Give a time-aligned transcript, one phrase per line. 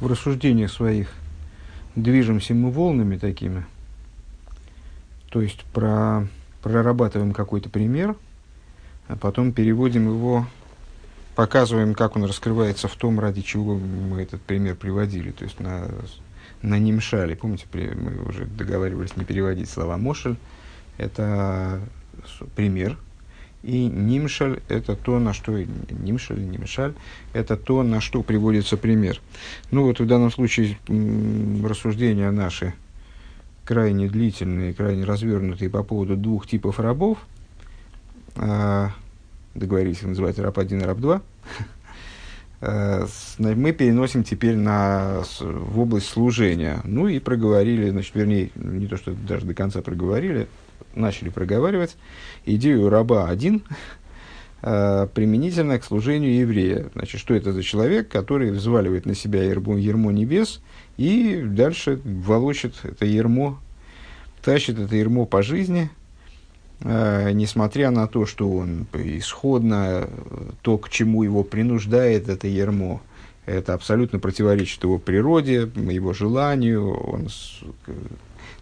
[0.00, 1.08] в рассуждениях своих.
[1.94, 3.64] Движемся мы волнами такими,
[5.30, 6.26] то есть про,
[6.62, 8.16] прорабатываем какой-то пример,
[9.08, 10.46] а потом переводим его,
[11.34, 15.88] показываем, как он раскрывается в том, ради чего мы этот пример приводили, то есть на,
[16.60, 17.34] на нимшале.
[17.34, 20.36] Помните, мы уже договаривались не переводить слова мошель,
[20.98, 21.80] это
[22.56, 22.98] пример,
[23.66, 25.52] и нимшаль– это то, на что
[25.90, 26.94] нимшаль, нимшаль–
[27.32, 29.20] это то, на что приводится пример.
[29.72, 32.74] Ну вот в данном случае рассуждения наши
[33.64, 37.18] крайне длительные, крайне развернутые по поводу двух типов рабов.
[38.36, 38.92] А,
[39.56, 41.22] договорились называть раб 1 и раб 2.
[42.58, 43.06] А,
[43.38, 46.80] мы переносим теперь на, в область служения.
[46.84, 50.48] Ну и проговорили, значит, вернее, не то, что даже до конца проговорили,
[50.94, 51.96] начали проговаривать
[52.44, 53.62] идею раба один
[54.62, 56.90] э, применительно к служению еврея.
[56.94, 60.60] Значит, что это за человек, который взваливает на себя ермо, ермо небес
[60.96, 63.58] и дальше волочит это ермо,
[64.42, 65.90] тащит это ермо по жизни,
[66.80, 70.08] э, несмотря на то, что он исходно,
[70.62, 73.02] то, к чему его принуждает это ермо,
[73.44, 77.28] это абсолютно противоречит его природе, его желанию, он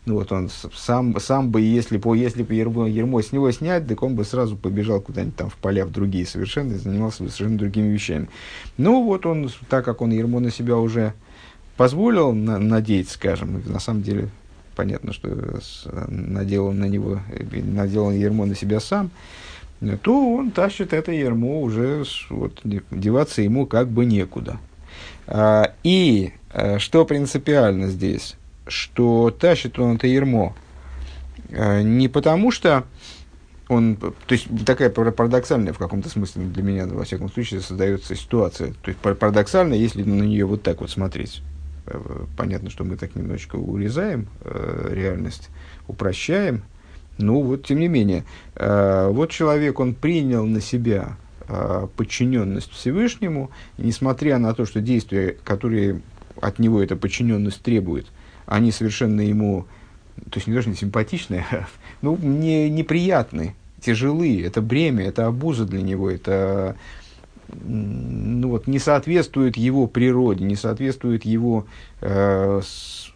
[0.07, 3.87] ну вот он сам, сам бы, если бы, если бы ермо, ермо с него снять,
[3.87, 7.57] так он бы сразу побежал куда-нибудь там в поля, в другие совершенно, и занимался совершенно
[7.57, 8.29] другими вещами.
[8.77, 11.15] Ну вот он, так как он ермо на себя уже
[11.77, 14.29] позволил на, надеть, скажем, на самом деле
[14.77, 15.61] понятно, что
[16.09, 17.21] надел он на него,
[17.53, 19.11] надел он ермо на себя сам,
[20.03, 24.59] то он тащит это ермо уже, вот, деваться ему как бы некуда.
[25.27, 28.37] А, и а, что принципиально здесь?
[28.67, 30.55] Что тащит он это ермо
[31.51, 32.85] э, не потому, что
[33.69, 38.75] он, то есть такая парадоксальная в каком-то смысле для меня, во всяком случае, создается ситуация.
[38.83, 41.43] То есть парадоксально, если на нее вот так вот смотреть.
[41.87, 41.99] Э,
[42.37, 45.51] понятно, что мы так немножечко урезаем э, реальность,
[45.87, 46.63] упрощаем.
[47.17, 48.25] Ну вот, тем не менее,
[48.57, 51.17] э, вот человек, он принял на себя
[51.49, 56.03] э, подчиненность Всевышнему, несмотря на то, что действия, которые
[56.41, 58.07] от него эта подчиненность требует,
[58.47, 59.67] они совершенно ему,
[60.31, 61.67] то есть не даже не симпатичные, а,
[62.03, 66.77] ну, не, неприятные, тяжелые, это бремя, это обуза для него, это
[67.63, 71.67] ну, вот, не соответствует его природе, не соответствует его
[72.01, 72.61] э,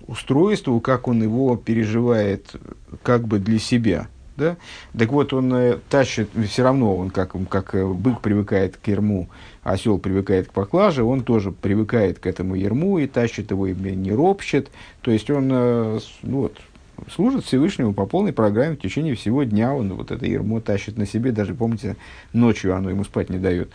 [0.06, 2.54] устройству, как он его переживает
[3.02, 4.08] как бы для себя.
[4.38, 4.56] Да?
[4.96, 9.28] Так вот, он э, тащит, все равно он, как, как э, бык привыкает к ерму,
[9.64, 14.12] осел привыкает к поклаже, он тоже привыкает к этому ерму и тащит его, и не
[14.12, 14.70] ропщет.
[15.00, 16.56] То есть он э, ну, вот,
[17.12, 19.74] служит Всевышнему по полной программе в течение всего дня.
[19.74, 21.96] Он вот это ермо тащит на себе, даже, помните,
[22.32, 23.72] ночью оно ему спать не дает.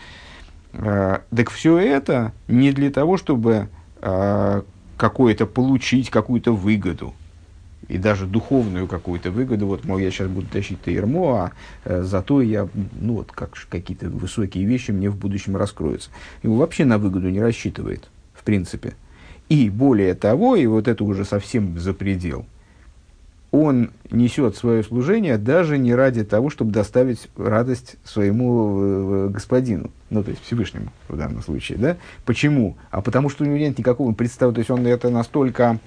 [0.72, 3.68] А, так все это не для того, чтобы
[4.01, 4.63] а,
[4.95, 7.13] какое-то получить какую-то выгоду
[7.88, 11.51] и даже духовную какую-то выгоду, вот, мол, я сейчас буду тащить Таирмо, а
[11.85, 12.67] э, зато я,
[12.99, 16.09] ну, вот, как какие-то высокие вещи мне в будущем раскроются.
[16.41, 18.94] Его вообще на выгоду не рассчитывает, в принципе.
[19.49, 22.45] И более того, и вот это уже совсем за предел,
[23.51, 30.23] он несет свое служение даже не ради того, чтобы доставить радость своему э, господину, ну,
[30.23, 31.97] то есть Всевышнему в данном случае, да?
[32.25, 32.77] Почему?
[32.89, 35.79] А потому что у него нет никакого представления, то есть он это настолько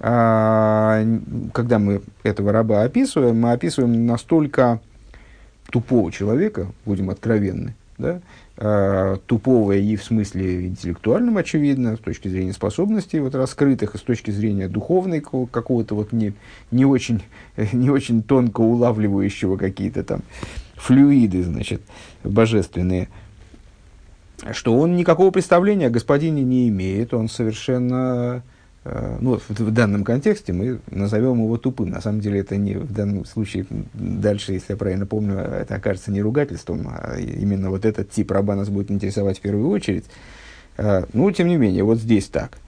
[0.00, 4.80] когда мы этого раба описываем, мы описываем настолько
[5.70, 8.20] тупого человека, будем откровенны, да,
[8.56, 14.00] а, тупого и в смысле интеллектуальном, очевидно, с точки зрения способностей вот, раскрытых, и с
[14.00, 16.32] точки зрения духовной какого-то вот не,
[16.70, 17.22] не, очень,
[17.72, 20.22] не очень тонко улавливающего какие-то там
[20.74, 21.82] флюиды, значит,
[22.24, 23.08] божественные,
[24.52, 28.42] что он никакого представления о господине не имеет, он совершенно
[28.84, 31.90] ну, в, в данном контексте мы назовем его тупым.
[31.90, 36.10] На самом деле это не в данном случае, дальше, если я правильно помню, это окажется
[36.10, 40.04] не ругательством, а именно вот этот тип раба нас будет интересовать в первую очередь.
[40.76, 42.58] Э, ну, тем не менее, вот здесь так.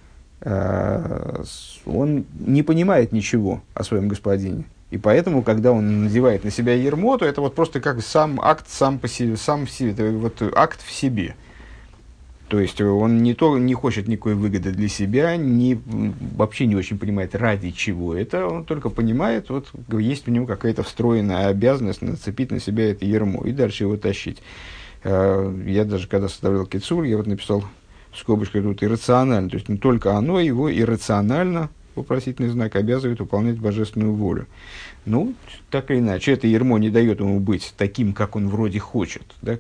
[0.41, 1.43] Э,
[1.87, 4.65] он не понимает ничего о своем господине.
[4.91, 8.67] И поэтому, когда он надевает на себя ермо, то это вот просто как сам акт
[8.69, 11.35] сам по себе, сам в себе, это вот акт в себе–
[12.51, 16.99] то есть он не, то, не хочет никакой выгоды для себя, не, вообще не очень
[16.99, 18.45] понимает, ради чего это.
[18.45, 23.45] Он только понимает, вот есть у него какая-то встроенная обязанность нацепить на себя это ермо
[23.45, 24.43] и дальше его тащить.
[25.05, 27.63] Э, я даже когда составлял кицур, я вот написал
[28.11, 29.49] в скобочках тут иррационально.
[29.49, 34.47] То есть не только оно его иррационально, вопросительный знак, обязывает выполнять божественную волю.
[35.07, 35.35] Ну,
[35.71, 39.59] так или иначе, это ермо не дает ему быть таким, как он вроде хочет, да,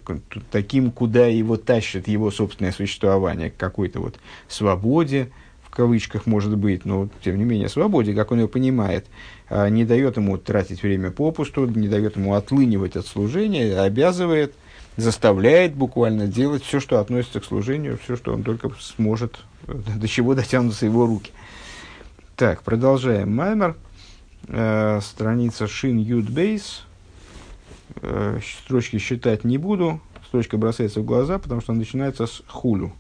[0.51, 4.17] таким, куда его тащит его собственное существование, к какой-то вот
[4.49, 5.31] свободе,
[5.71, 9.07] в кавычках может быть, но тем не менее свободе, как он ее понимает,
[9.49, 14.53] а, не дает ему тратить время попусту, не дает ему отлынивать от служения, а обязывает,
[14.97, 20.35] заставляет буквально делать все, что относится к служению, все, что он только сможет, до чего
[20.35, 21.31] дотянутся его руки.
[22.41, 23.37] Так, продолжаем.
[23.37, 23.77] Маймер,
[24.49, 26.87] э, страница Шин Юд Бейс,
[27.97, 32.95] э, строчки считать не буду, строчка бросается в глаза, потому что она начинается с хулю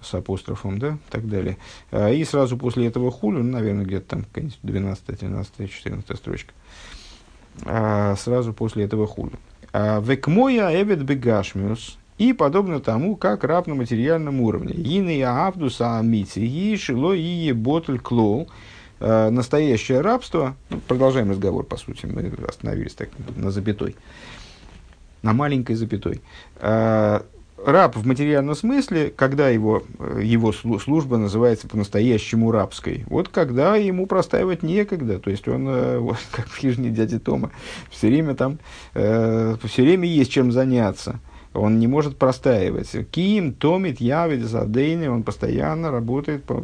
[0.00, 1.56] с апострофом, да, так далее.
[1.92, 4.26] А, и сразу после этого хулю, ну, наверное, где-то там
[4.64, 6.52] 12, 13, 14 строчка.
[7.64, 9.38] А сразу после этого хулю.
[9.72, 11.96] А, Векмоя эвет бегашмиус.
[12.18, 14.74] И подобно тому, как раб на материальном уровне.
[14.74, 18.48] Ины авдуса амити, и шило и ботль клоу.
[19.00, 23.94] А, настоящее рабство, ну, продолжаем разговор, по сути, мы остановились так на запятой,
[25.22, 26.20] на маленькой запятой
[27.64, 34.06] раб в материальном смысле, когда его, э, его служба называется по-настоящему рабской, вот когда ему
[34.06, 37.50] простаивать некогда, то есть он, э, вот, как в хижине дяди Тома,
[37.90, 38.58] все время там,
[38.94, 41.20] э, все время есть чем заняться,
[41.54, 42.94] он не может простаивать.
[43.10, 46.62] Ким, Томит, Явит, Задейни, он постоянно работает по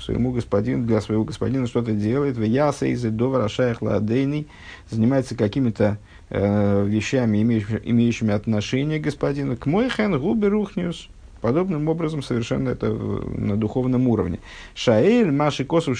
[0.00, 2.36] своему господину, для своего господина что-то делает.
[2.36, 4.46] В из Довара Адейни
[4.90, 5.98] занимается какими-то
[6.30, 11.08] э, вещами, имеющими, имеющими отношение к господину, к мойхен губе рухниус.
[11.40, 14.38] Подобным образом совершенно это на духовном уровне.
[14.74, 15.98] Шаэль, Маши Косов,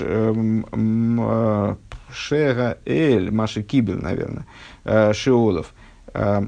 [0.00, 1.74] э,
[2.12, 4.46] Шега Эль, Маши Кибель, наверное,
[4.84, 5.74] э, Шиолов,
[6.14, 6.42] э,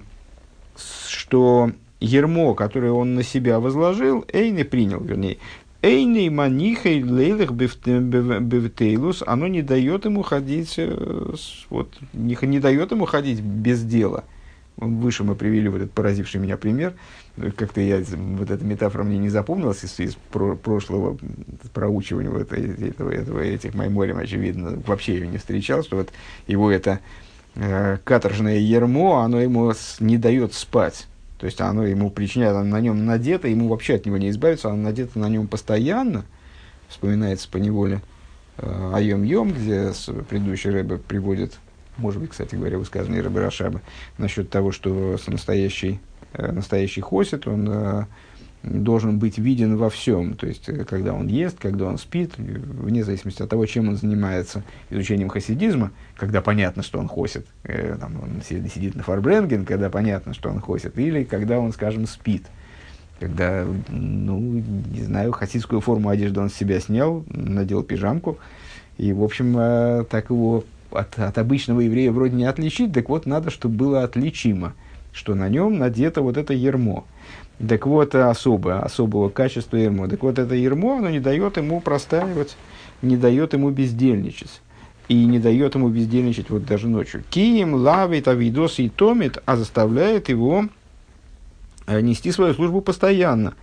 [1.24, 5.38] что ермо, которое он на себя возложил, Эйне принял, вернее,
[5.80, 11.34] Эйней манихей лейлых бевтейлус, оно не дает ему ходить, э,
[11.70, 14.24] вот, не, не дает ему ходить без дела.
[14.76, 16.94] Выше мы привели вот этот поразивший меня пример.
[17.56, 21.16] Как-то я, вот эта метафора мне не запомнилась из, из про, прошлого
[21.72, 26.10] проучивания вот этого, этого, этих майморем, очевидно, вообще ее не встречал, что вот
[26.46, 27.00] его это
[27.54, 31.06] э, каторжное ермо, оно ему не дает спать.
[31.44, 34.70] То есть оно ему причиняет, оно на нем надето, ему вообще от него не избавиться,
[34.70, 36.25] оно надето на нем постоянно.
[36.88, 38.00] Вспоминается по неволе
[38.56, 39.93] э, Айом Йом, где
[40.31, 41.58] предыдущий Рэбе приводит,
[41.99, 43.82] может быть, кстати говоря, высказанные Рэбе Рашаба,
[44.17, 46.00] насчет того, что настоящий,
[46.32, 48.05] э, настоящий хосит, он э,
[48.64, 50.34] должен быть виден во всем.
[50.34, 53.96] То есть, э, когда он ест, когда он спит, вне зависимости от того, чем он
[53.96, 59.90] занимается изучением хасидизма, когда понятно, что он хосит, э, там, он сидит на фарбренген, когда
[59.90, 62.46] понятно, что он хосит, или когда он, скажем, спит.
[63.20, 68.38] Когда, ну, не знаю, хасидскую форму одежды он с себя снял, надел пижамку,
[68.96, 73.26] и, в общем, э, так его от, от обычного еврея вроде не отличить, так вот,
[73.26, 74.75] надо, чтобы было отличимо,
[75.12, 77.05] что на нем надето вот это ермо.
[77.66, 80.08] Так вот, особое, особого качества ермо.
[80.08, 82.56] Так вот, это ермо, оно не дает ему простаивать,
[83.00, 84.60] не дает ему бездельничать.
[85.06, 87.22] И не дает ему бездельничать вот даже ночью.
[87.30, 90.66] Кием лавит авидос и томит, а заставляет его
[91.86, 93.54] э, нести свою службу постоянно.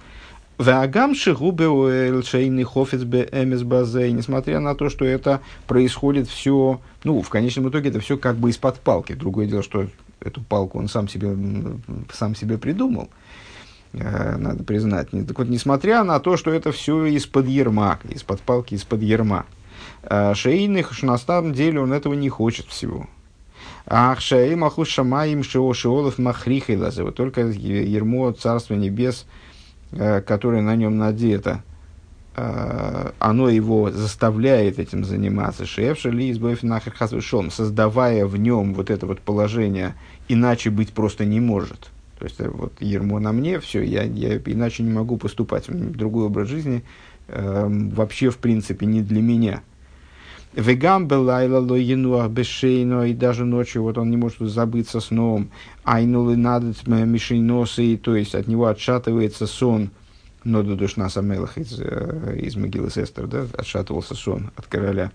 [0.57, 7.21] Вагам шигубе шейный хофец бе эмес базей, несмотря на то, что это происходит все, ну,
[7.23, 9.13] в конечном итоге это все как бы из-под палки.
[9.13, 9.87] Другое дело, что
[10.19, 11.35] эту палку он сам себе,
[12.13, 13.09] сам себе придумал.
[13.93, 15.09] Э, надо признать.
[15.11, 19.45] Так вот, несмотря на то, что это все из-под ерма, из-под палки, из-под ерма,
[20.03, 23.07] э, Шейных, что на самом деле он этого не хочет всего.
[23.85, 29.25] Ах, шаи маху шамаим шио шиолов махрихай Вот только ермо Царства Небес,
[29.91, 31.63] э, которое на нем надето,
[32.33, 35.65] оно его заставляет этим заниматься.
[35.65, 36.93] Шефша ли избавив нахер
[37.51, 39.95] создавая в нем вот это вот положение,
[40.29, 41.91] иначе быть просто не может.
[42.21, 45.65] То есть, э, вот ермо на мне, все, я, я иначе не могу поступать.
[45.67, 46.83] Другой образ жизни
[47.27, 49.63] э, вообще, в принципе, не для меня.
[50.53, 55.49] Вегам белайла лоину бешейно, и даже ночью вот он не может забыться сном.
[55.83, 59.89] Айнулы надот мишейносы, то есть от него отшатывается сон.
[60.43, 65.11] Но до душ нас из, э, из могилы сестер, да, отшатывался сон от короля.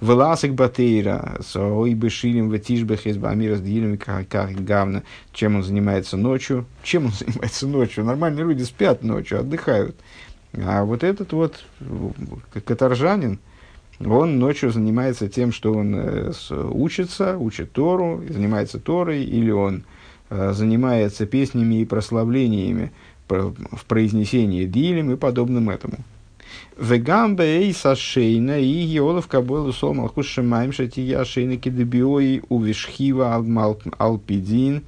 [0.00, 5.02] Веласик батейра, сой бешилим ветишбех из бамира с дилем как гавна.
[5.32, 6.66] Чем он занимается ночью?
[6.82, 8.04] Чем он занимается ночью?
[8.04, 9.96] Нормальные люди спят ночью, отдыхают.
[10.54, 11.64] А вот этот вот
[12.64, 13.38] каторжанин,
[14.04, 19.84] он ночью занимается тем, что он э, учится, учит Тору, занимается Торой, или он
[20.28, 22.92] э, занимается песнями и прославлениями
[23.28, 25.98] в произнесении дилем и подобным этому.
[26.78, 33.34] Вегамбе и сашейна и геолов каболу сол малхус шамаем шатия шейна кидебиои у вишхива
[33.98, 34.82] алпидин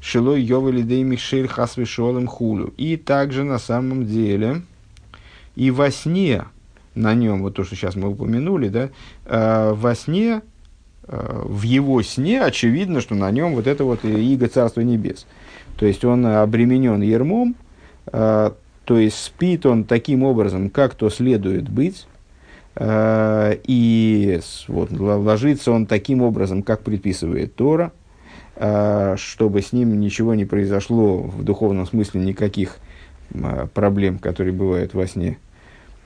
[0.00, 2.72] шилой йовали дей мишель хасвишолем хулю.
[2.76, 4.62] И также на самом деле
[5.56, 6.44] и во сне
[6.94, 8.90] на нем, вот то, что сейчас мы упомянули, да,
[9.26, 10.42] э, во сне,
[11.06, 15.26] э, в его сне очевидно, что на нем вот это вот иго Царства Небес.
[15.76, 17.54] То есть он обременен ермом,
[18.12, 18.50] э,
[18.90, 22.08] то есть спит он таким образом, как то следует быть,
[22.74, 27.92] э, и вот, ложится он таким образом, как предписывает Тора,
[28.56, 32.78] э, чтобы с ним ничего не произошло в духовном смысле, никаких
[33.32, 35.38] э, проблем, которые бывают во сне,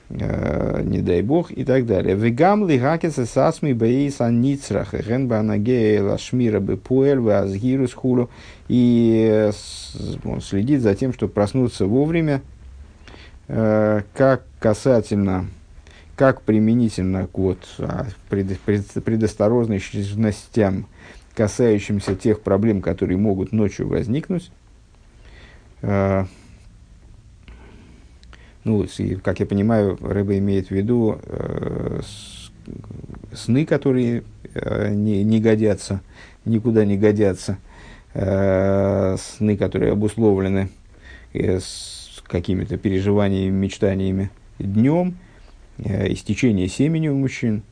[0.07, 2.15] не дай бог, и так далее.
[2.15, 8.29] Вегам лигакеса сасми бейс аницрах, ген банагея лашмира бы пуэль, вазгирус хулу,
[8.67, 9.49] и
[10.23, 12.43] он следит за тем, чтобы проснуться вовремя,
[13.47, 15.47] Э, как касательно,
[16.15, 20.87] как применительно к вот, а, пред, пред, предосторожностям,
[21.35, 24.51] касающимся тех проблем, которые могут ночью возникнуть.
[25.83, 26.25] Э,
[28.63, 32.01] ну, и, как я понимаю, Рэба имеет в виду э,
[33.31, 34.23] сны, которые
[34.55, 36.01] э, не, не годятся,
[36.45, 37.57] никуда не годятся,
[38.13, 40.69] сны, которые обусловлены
[41.33, 41.94] с,
[42.27, 44.29] какими-то переживаниями, мечтаниями
[44.59, 45.17] днем,
[45.77, 47.63] э, истечение семени у мужчин,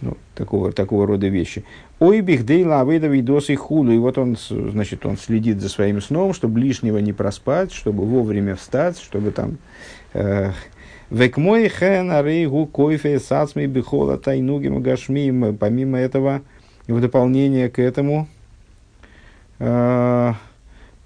[0.00, 1.64] ну, такого, такого рода вещи.
[1.98, 3.92] Ой, бихдейла авейда видос и худу.
[3.92, 8.54] И вот он, значит, он следит за своим сном, чтобы лишнего не проспать, чтобы вовремя
[8.54, 9.58] встать, чтобы там...
[10.14, 10.52] Э,
[11.10, 15.56] Век мой хен арейгу койфе сацми бихола тайнуги магашми.
[15.56, 16.42] Помимо этого,
[16.86, 18.28] в дополнение к этому,
[19.58, 20.32] э,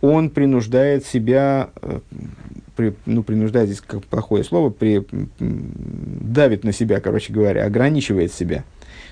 [0.03, 2.01] он принуждает себя э,
[2.77, 5.07] при, ну, принуждает здесь как плохое слово, при,
[5.39, 8.65] давит на себя, короче говоря, ограничивает себя.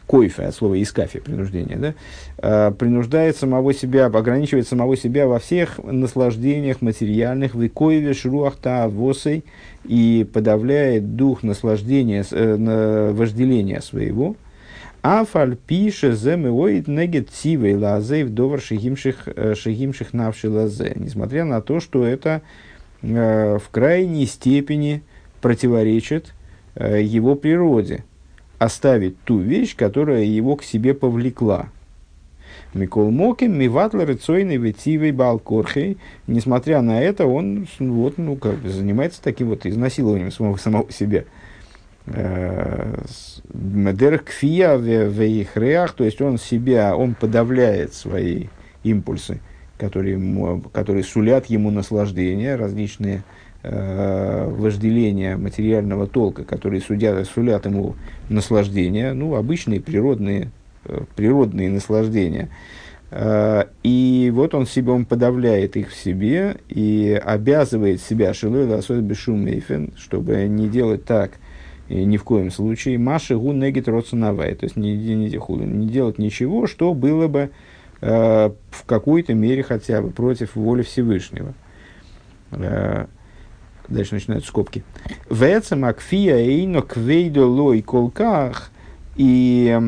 [0.06, 1.94] Койфе от слова искафи, принуждение, да,
[2.38, 9.44] а, принуждает самого себя, ограничивает самого себя во всех наслаждениях материальных, в икоеве, шруахта, восой,
[9.84, 14.34] и подавляет дух наслаждения, э, вожделения своего,
[15.02, 20.92] а фальпише земеоид негет цивей лазей вдовар шигимших, э, шигимших навши лазе.
[20.96, 22.42] Несмотря на то, что это
[23.02, 25.02] Э, в крайней степени
[25.40, 26.34] противоречит
[26.74, 28.04] э, его природе.
[28.58, 31.70] Оставить ту вещь, которая его к себе повлекла.
[32.74, 35.96] Микол Моким, Миватлер, Цойный, Ветивый, Балкорхей.
[36.26, 41.24] Несмотря на это, он вот, ну, как бы занимается таким вот изнасилованием самого, самого себя.
[42.14, 43.02] Э,
[43.52, 48.46] Медер кфия вейхреах, то есть он себя, он подавляет свои
[48.84, 49.40] импульсы
[49.80, 53.22] которые, которые сулят ему наслаждение, различные
[53.62, 57.96] э, вожделения материального толка, которые судят, сулят ему
[58.28, 60.50] наслаждение, ну, обычные природные,
[60.84, 62.50] э, природные наслаждения.
[63.10, 69.06] Э, и вот он себе, он подавляет их в себе и обязывает себя, шилой особенно
[69.06, 69.48] бешум
[69.96, 71.32] чтобы не делать так,
[71.90, 73.88] и ни в коем случае, Маши гун негит
[74.54, 77.50] то есть не, не, не, делать ничего, что было бы
[78.00, 81.52] Э, в какой-то мере хотя бы против воли Всевышнего.
[82.52, 83.06] Э,
[83.88, 84.82] дальше начинают скобки.
[85.28, 88.70] Веца макфия эйно квейдо лой колках.
[89.16, 89.78] И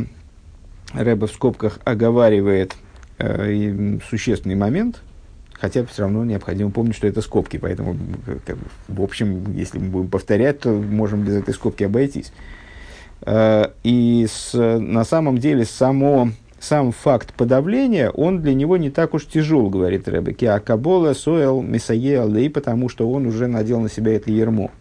[0.92, 2.76] Рэба в скобках оговаривает
[3.16, 5.02] э, существенный момент,
[5.62, 7.96] хотя все равно необходимо помнить, что это скобки, поэтому,
[8.44, 8.56] как,
[8.88, 12.32] в общем, если мы будем повторять, то можем без этой скобки обойтись.
[13.20, 19.14] Э, и с, на самом деле само сам факт подавления, он для него не так
[19.14, 20.50] уж тяжел, говорит Рэбе.
[20.50, 24.72] Акабола соэл месае алей, потому что он уже надел на себя это ермо.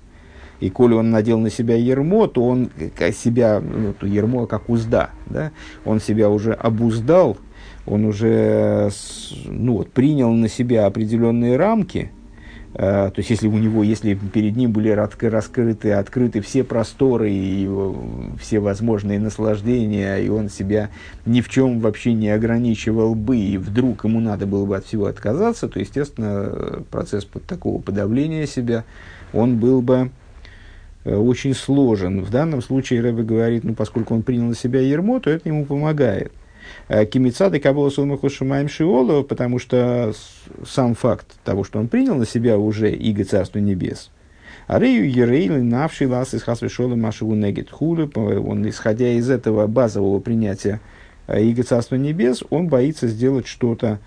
[0.62, 2.72] И коли он надел на себя ермо, то он
[3.14, 5.52] себя, ну, ермо как узда, да?
[5.86, 7.38] он себя уже обуздал,
[7.86, 8.90] он уже
[9.46, 12.12] ну, вот, принял на себя определенные рамки,
[12.74, 17.70] Э, то есть, если у него, если перед ним были раскрыты, открыты все просторы и
[18.40, 20.90] все возможные наслаждения, и он себя
[21.26, 25.08] ни в чем вообще не ограничивал бы, и вдруг ему надо было бы от всего
[25.08, 28.86] отказаться, то, естественно, процесс под такого подавления себя,
[29.34, 30.12] он был бы
[31.04, 32.24] э, очень сложен.
[32.24, 35.66] В данном случае Рэбе говорит, ну, поскольку он принял на себя ермо, то это ему
[35.66, 36.32] помогает.
[36.92, 40.14] Э, Кимицады Кабола Сумаху Шумаем Шиолу, потому что
[40.68, 44.12] сам факт того, что он принял на себя уже иго Царства Небес,
[44.68, 50.82] Арею Ерейли Навший Лас из Хасвишола Машеву Негет Хулю, он, исходя из этого базового принятия
[51.28, 54.00] э, иго Царства Небес, он боится сделать что-то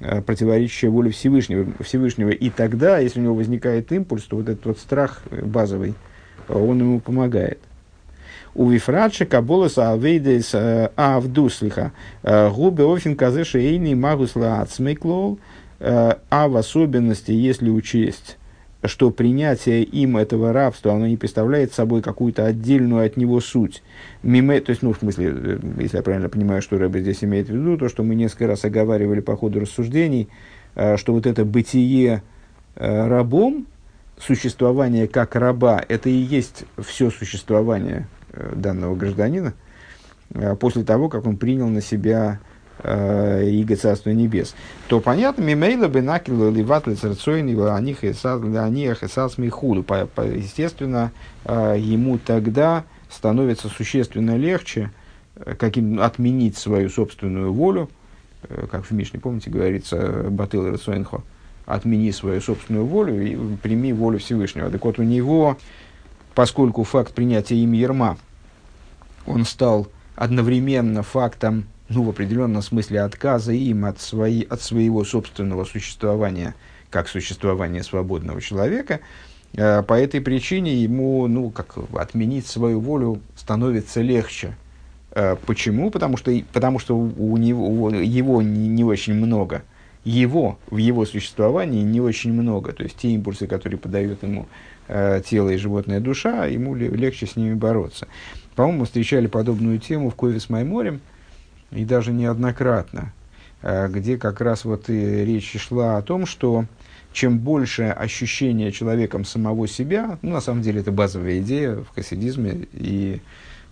[0.00, 2.30] э, противоречащее воле Всевышнего, Всевышнего.
[2.30, 5.94] И тогда, если у него возникает импульс, то вот этот вот страх базовый,
[6.48, 7.60] он ему помогает.
[8.54, 11.92] У Вифрадши Каболаса Авейдес э, Авдуслиха
[12.22, 15.40] э, Губе Офин Казеши Эйни Магус Лаацмейклол,
[15.80, 18.38] э, а в особенности, если учесть
[18.86, 23.82] что принятие им этого рабства, оно не представляет собой какую-то отдельную от него суть.
[24.22, 27.54] Миме, то есть, ну, в смысле, если я правильно понимаю, что Рэбе здесь имеет в
[27.54, 30.28] виду, то, что мы несколько раз оговаривали по ходу рассуждений,
[30.74, 32.22] что вот это бытие
[32.76, 33.68] рабом,
[34.18, 38.06] существование как раба, это и есть все существование
[38.54, 39.54] данного гражданина,
[40.60, 42.40] после того, как он принял на себя
[42.82, 44.54] э, Иго Царства Небес,
[44.88, 49.84] то понятно, мимейла бы накилу ливат лицерцойни аних и сас михуду.
[50.16, 51.12] Естественно,
[51.44, 54.90] э, ему тогда становится существенно легче
[55.36, 57.88] э, каким, отменить свою собственную волю,
[58.42, 61.22] э, как в Мишне, помните, говорится, Батыл Рацойнхо,
[61.66, 64.70] отмени свою собственную волю и прими волю Всевышнего.
[64.70, 65.56] Так вот, у него,
[66.34, 68.18] поскольку факт принятия им Ерма,
[69.26, 75.64] он стал одновременно фактом ну, в определенном смысле отказа им от, свои, от своего собственного
[75.64, 76.54] существования,
[76.90, 79.00] как существования свободного человека,
[79.54, 84.56] э, по этой причине ему, ну, как отменить свою волю становится легче.
[85.10, 85.90] Э, почему?
[85.90, 89.62] Потому что, потому что у него, его не, не очень много.
[90.04, 92.72] Его, в его существовании не очень много.
[92.72, 94.46] То есть, те импульсы, которые подает ему
[94.88, 98.08] э, тело и животная душа, ему легче с ними бороться.
[98.56, 101.00] По-моему, встречали подобную тему в Кове с Майморем–
[101.74, 103.12] и даже неоднократно,
[103.62, 106.64] э, где как раз вот и речь шла о том, что
[107.12, 112.66] чем больше ощущения человеком самого себя, ну, на самом деле это базовая идея в хасидизме,
[112.72, 113.20] и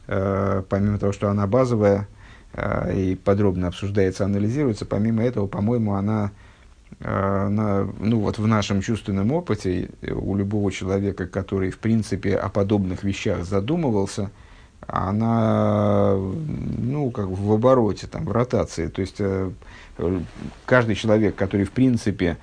[0.07, 2.09] э, помимо того, что она базовая
[2.52, 6.33] э, и подробно обсуждается, анализируется, помимо этого, по-моему, она,
[7.04, 13.04] на, ну, вот в нашем чувственном опыте у любого человека, который, в принципе, о подобных
[13.04, 14.30] вещах задумывался–
[14.87, 18.88] она, ну, как в обороте, там, в ротации.
[18.88, 19.50] То есть, э,
[20.66, 22.37] каждый человек, который, в принципе,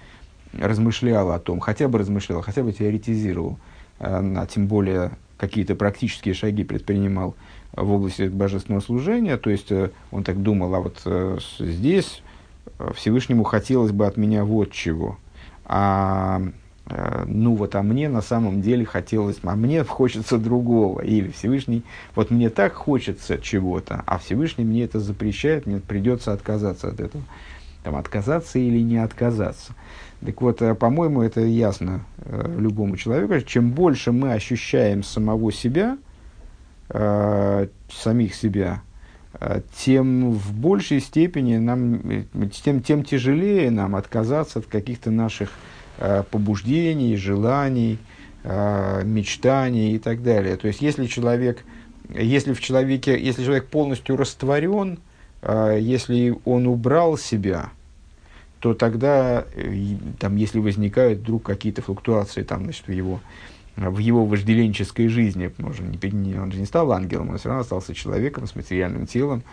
[0.53, 3.59] размышлял о том, хотя бы размышлял, хотя бы теоретизировал,
[3.99, 7.35] э, а тем более какие-то практические шаги предпринимал
[7.73, 12.21] в области божественного служения, то есть, э, он так думал, а вот э, здесь
[12.95, 15.17] Всевышнему хотелось бы от меня вот чего.
[15.65, 16.41] А
[16.89, 21.01] Э, ну вот, а мне на самом деле хотелось, а мне хочется другого.
[21.01, 21.83] Или Всевышний,
[22.15, 27.23] вот мне так хочется чего-то, а Всевышний мне это запрещает, мне придется отказаться от этого.
[27.83, 29.73] Там, отказаться или не отказаться.
[30.25, 33.39] Так вот, э, по-моему, это ясно э, любому человеку.
[33.45, 35.97] Чем больше мы ощущаем самого себя,
[36.89, 38.81] э, самих себя,
[39.77, 45.49] тем в большей степени нам, тем, тем тяжелее нам отказаться от каких-то наших
[46.01, 47.97] Э, побуждений, желаний,
[48.43, 50.55] э, мечтаний и так далее.
[50.55, 51.65] То есть, если человек,
[52.07, 54.99] если в человеке, если человек полностью растворен,
[55.41, 57.71] э, если он убрал себя,
[58.61, 59.43] то тогда,
[60.19, 63.19] там, если возникают вдруг какие-то флуктуации там, значит, в его
[63.79, 67.61] в его вожделенческой жизни, он же не, он же не стал ангелом, он все равно
[67.61, 69.43] остался человеком с материальным телом,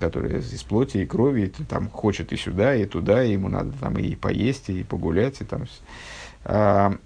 [0.00, 3.72] который из плоти и крови, и, там хочет и сюда, и туда, и ему надо
[3.80, 5.64] там и поесть, и погулять, и там,
[6.44, 6.96] а,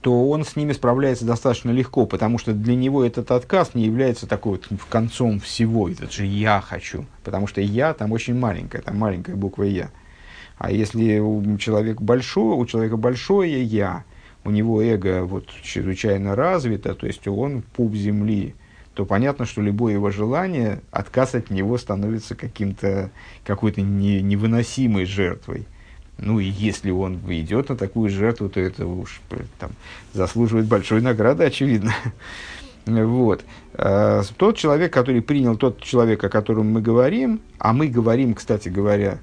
[0.00, 4.26] то он с ними справляется достаточно легко, потому что для него этот отказ не является
[4.26, 8.98] такой вот концом всего, это же я хочу, потому что я там очень маленькая, там
[8.98, 9.90] маленькая буква я.
[10.56, 14.04] А если у человека большое, у человека большое я,
[14.44, 18.54] у него эго вот чрезвычайно развито, то есть он пуп земли,
[18.94, 23.10] то понятно, что любое его желание, отказ от него становится каким-то,
[23.44, 25.66] какой-то не, невыносимой жертвой.
[26.18, 29.20] Ну и если он идет на такую жертву, то это уж
[29.58, 29.70] там,
[30.14, 31.94] заслуживает большой награды, очевидно.
[32.86, 33.44] Вот.
[33.74, 38.70] А, тот человек, который принял, тот человек, о котором мы говорим, а мы говорим, кстати
[38.70, 39.18] говоря,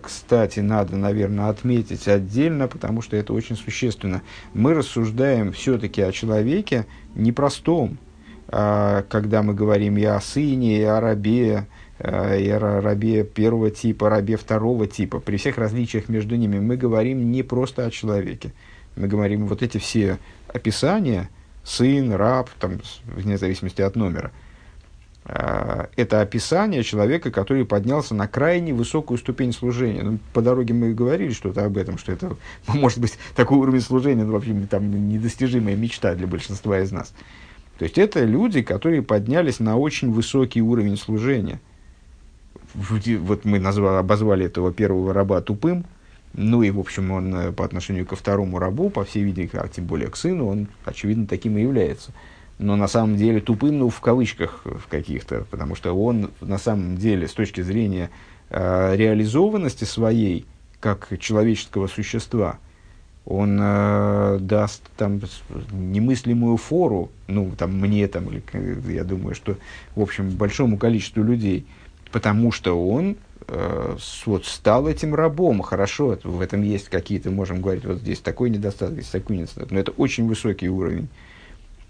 [0.00, 4.22] кстати, надо, наверное, отметить отдельно, потому что это очень существенно.
[4.54, 7.98] Мы рассуждаем все-таки о человеке непростом,
[8.48, 11.66] а, когда мы говорим и о сыне, и о рабе,
[11.98, 16.76] а, и о рабе первого типа, рабе второго типа, при всех различиях между ними, мы
[16.76, 18.52] говорим не просто о человеке.
[18.94, 21.28] Мы говорим вот эти все описания,
[21.64, 24.30] сын, раб, там, вне зависимости от номера,
[25.26, 30.02] это описание человека, который поднялся на крайне высокую ступень служения.
[30.02, 32.36] Ну, по дороге мы говорили что-то об этом, что это
[32.68, 37.12] может быть такой уровень служения, ну, вообще там, недостижимая мечта для большинства из нас.
[37.78, 41.60] То есть это люди, которые поднялись на очень высокий уровень служения.
[42.74, 45.86] Вот мы назвали, обозвали этого первого раба тупым,
[46.34, 49.66] ну и, в общем, он э, по отношению ко второму рабу, по всей видимости, а
[49.68, 52.12] тем более к сыну, он, очевидно, таким и является.
[52.58, 56.96] Но на самом деле тупым, ну, в кавычках в каких-то, потому что он, на самом
[56.96, 58.10] деле, с точки зрения
[58.48, 60.46] э, реализованности своей,
[60.80, 62.58] как человеческого существа,
[63.26, 65.20] он э, даст там
[65.72, 68.42] немыслимую фору, ну, там, мне там, или,
[68.92, 69.56] я думаю, что,
[69.94, 71.66] в общем, большому количеству людей,
[72.12, 73.16] потому что он
[73.48, 75.60] э, вот, стал этим рабом.
[75.60, 79.80] Хорошо, в этом есть какие-то, можем говорить, вот здесь такой недостаток, здесь такой недостаток, но
[79.80, 81.08] это очень высокий уровень,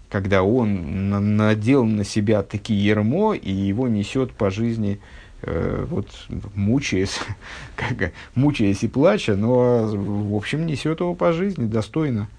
[0.09, 4.99] когда он на, надел на себя такие ермо, и его несет по жизни,
[5.41, 6.07] э, вот,
[6.55, 7.19] мучаясь,
[7.75, 12.29] как, мучаясь и плача, но, в общем, несет его по жизни достойно.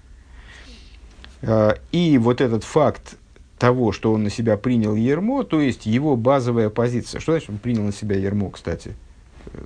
[1.41, 3.17] Э, и вот этот факт
[3.59, 7.19] того, что он на себя принял ермо, то есть его базовая позиция.
[7.19, 8.95] Что значит он принял на себя ермо, кстати?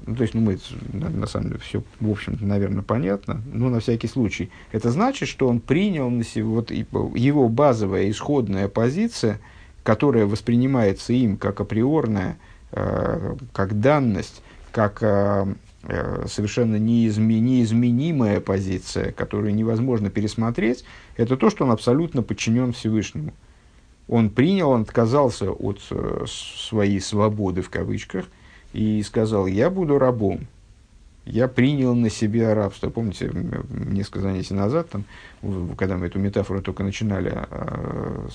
[0.06, 0.58] Ну, то есть, ну, мы,
[0.94, 4.50] на, на самом деле, все, в общем-то, наверное, понятно, но на всякий случай.
[4.72, 9.40] Это значит, что он принял на себя, вот его базовая исходная позиция,
[9.84, 12.38] которая воспринимается им как априорная,
[12.76, 14.42] Э, как данность,
[14.72, 15.46] как э,
[15.84, 20.84] э, совершенно неизме, неизменимая позиция, которую невозможно пересмотреть,
[21.16, 23.34] это то, что он абсолютно подчинен Всевышнему.
[24.08, 25.82] Он принял, он отказался от
[26.28, 28.26] своей свободы в кавычках
[28.74, 30.48] и сказал, я буду рабом.
[31.26, 32.90] Я принял на себя рабство.
[32.90, 33.32] Помните,
[33.70, 35.06] несколько занятий назад, там,
[35.78, 38.28] когда мы эту метафору только начинали а,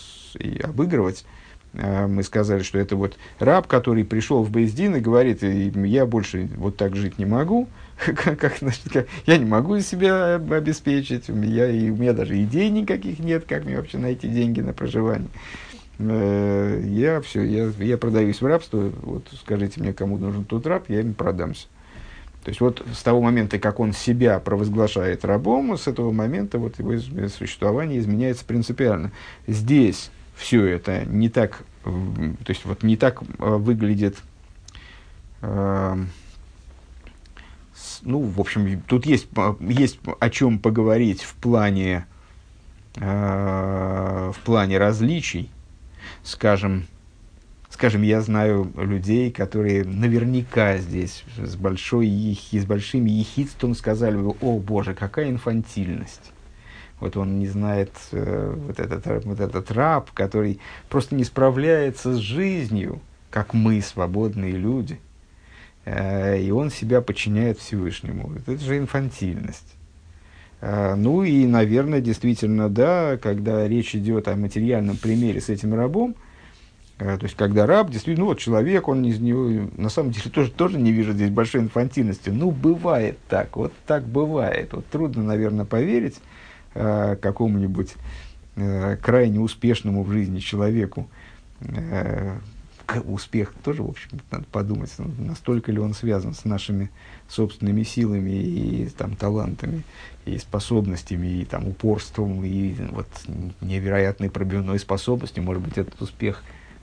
[0.65, 1.27] обыгрывать,
[1.75, 6.49] а, мы сказали, что это вот раб, который пришел в Бейздин и говорит, я больше
[6.57, 11.91] вот так жить не могу, как, значит, как, я не могу себя обеспечить, я, и,
[11.91, 15.29] у меня даже идей никаких нет, как мне вообще найти деньги на проживание.
[15.29, 15.68] Э,
[15.99, 21.01] я все, я, я продаюсь в рабство, вот скажите мне, кому нужен тот раб, я
[21.01, 21.67] им продамся.
[22.45, 26.79] То есть вот с того момента, как он себя провозглашает рабом, с этого момента вот
[26.79, 29.11] его существование изменяется принципиально.
[29.47, 31.91] Здесь все это не так, то
[32.49, 34.17] есть вот не так э, выглядит,
[35.43, 35.97] э,
[38.03, 39.29] ну, в общем, тут есть,
[39.61, 42.07] есть о чем поговорить в плане,
[42.97, 45.51] э, в плане различий,
[46.29, 46.87] скажем,
[47.71, 54.59] скажем, я знаю людей, которые наверняка здесь с, большой, с большим ехидством сказали бы, о
[54.59, 56.33] боже, какая инфантильность
[57.01, 62.19] вот он не знает э, вот, этот, вот этот раб, который просто не справляется с
[62.19, 64.99] жизнью, как мы, свободные люди.
[65.85, 68.33] Э, и он себя подчиняет Всевышнему.
[68.35, 69.78] Это же инфантильность.
[70.61, 76.17] Э, ну и, наверное, действительно, да, когда речь идет о материальном примере с этим рабом,
[76.99, 80.31] э, то есть, когда раб, действительно, ну вот человек, он из него, на самом деле,
[80.31, 82.31] тоже, тоже не вижу здесь большой инфантильности.
[82.31, 84.73] Ну, бывает так, вот так бывает.
[84.73, 86.17] Вот трудно, наверное, поверить,
[86.75, 87.95] э, какому-нибудь
[88.57, 91.09] э, крайне успешному в жизни человеку,
[91.61, 92.39] э,
[93.05, 96.91] успех тоже, в общем, надо подумать, ну, настолько ли он связан с нашими
[97.29, 99.83] собственными силами и там, талантами,
[100.29, 103.09] и способностями, и там, упорством, и вот,
[103.61, 105.43] невероятной пробивной способностью.
[105.43, 106.43] Может быть, этот успех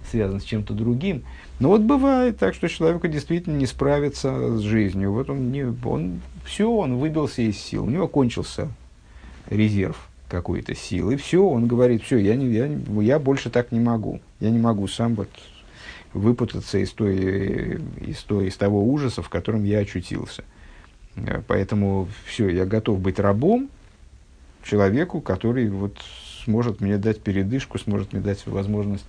[0.09, 1.23] связан с чем-то другим.
[1.59, 5.11] Но вот бывает так, что человеку действительно не справится с жизнью.
[5.11, 8.69] Вот он, не, он все, он выбился из сил, у него кончился
[9.49, 11.17] резерв какой-то силы.
[11.17, 12.69] Все, он говорит, все, я, не, я,
[13.01, 14.19] я больше так не могу.
[14.39, 15.29] Я не могу сам вот
[16.13, 20.43] выпутаться из, той, из, той, из того ужаса, в котором я очутился.
[21.15, 23.69] Э, поэтому все, я готов быть рабом
[24.63, 25.97] человеку, который вот
[26.43, 29.05] сможет мне дать передышку, сможет мне дать возможность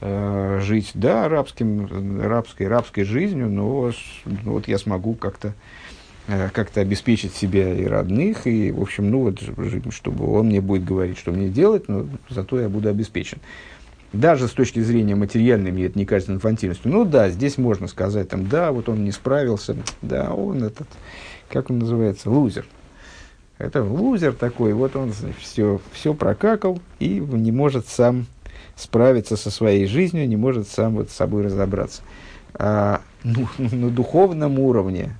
[0.00, 3.92] э, жить, да, рабским, рабской, рабской жизнью, но
[4.24, 5.54] ну, вот я смогу как-то
[6.28, 9.40] Э, как-то обеспечить себя и родных, и, в общем, ну вот,
[9.90, 13.38] чтобы он мне будет говорить, что мне делать, но зато я буду обеспечен.
[14.12, 16.90] Даже с точки зрения материальной мне это не кажется инфантильностью.
[16.90, 20.88] Ну да, здесь можно сказать, там, да, вот он не справился, да, он этот,
[21.50, 22.66] как он называется, лузер.
[23.58, 28.26] Это лузер такой, вот он все, все прокакал и не может сам
[28.74, 32.02] справиться со своей жизнью, не может сам вот с собой разобраться.
[32.54, 35.14] А, ну, на духовном уровне,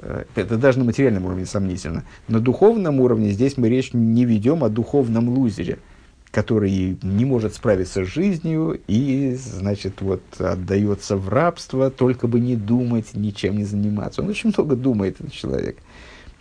[0.00, 2.04] Э, это даже на материальном уровне сомнительно.
[2.28, 5.78] На духовном уровне здесь мы речь не ведем о духовном лузере,
[6.30, 12.54] который не может справиться с жизнью и, значит, вот отдается в рабство, только бы не
[12.54, 14.22] думать, ничем не заниматься.
[14.22, 15.78] Он очень много думает, этот человек.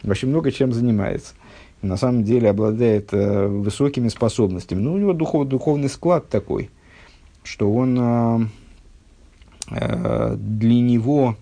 [0.04, 1.34] Очень много чем занимается.
[1.82, 4.80] На самом деле обладает э, высокими способностями.
[4.82, 6.69] Ну, у него духов, духовный склад такой,
[7.43, 8.39] что он э,
[9.71, 11.36] э, для него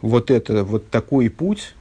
[0.00, 1.74] вот, это, вот такой путь,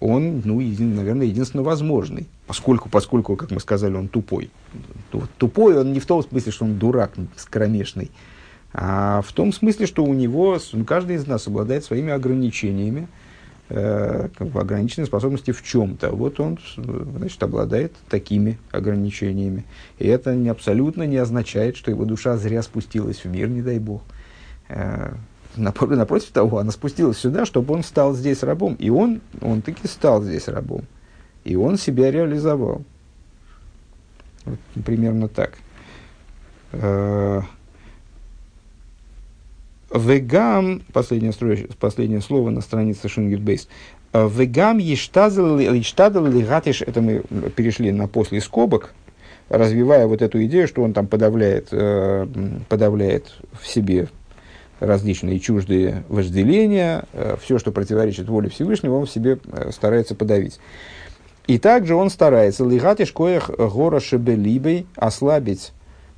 [0.00, 2.26] он, ну, един, наверное, единственно возможный.
[2.46, 4.50] Поскольку, поскольку, как мы сказали, он тупой.
[5.38, 8.10] Тупой он не в том смысле, что он дурак скромешный,
[8.74, 13.06] а в том смысле, что у него, ну, каждый из нас обладает своими ограничениями,
[13.68, 16.10] э, как бы ограниченные способности в чем-то.
[16.10, 19.64] Вот он, значит, обладает такими ограничениями.
[19.98, 23.78] И это не, абсолютно не означает, что его душа зря спустилась в мир, не дай
[23.78, 24.02] бог.
[24.68, 25.14] Э,
[25.56, 28.74] напротив того, она спустилась сюда, чтобы он стал здесь рабом.
[28.74, 30.82] И он, он таки стал здесь рабом.
[31.44, 32.82] И он себя реализовал.
[34.44, 35.58] Вот, примерно так.
[36.72, 37.42] Э,
[39.94, 41.32] Вегам, последнее,
[41.78, 43.68] последнее слово на странице Шингитбейс.
[44.12, 47.22] Вегам ештадал лигатиш, это мы
[47.56, 48.94] перешли на после скобок,
[49.48, 52.26] развивая вот эту идею, что он там подавляет, э,
[52.68, 54.08] подавляет в себе
[54.80, 60.58] различные чуждые вожделения, э, все, что противоречит воле Всевышнего, он в себе э, старается подавить.
[61.46, 65.72] И также он старается лигатиш коях гора шебелибей ослабить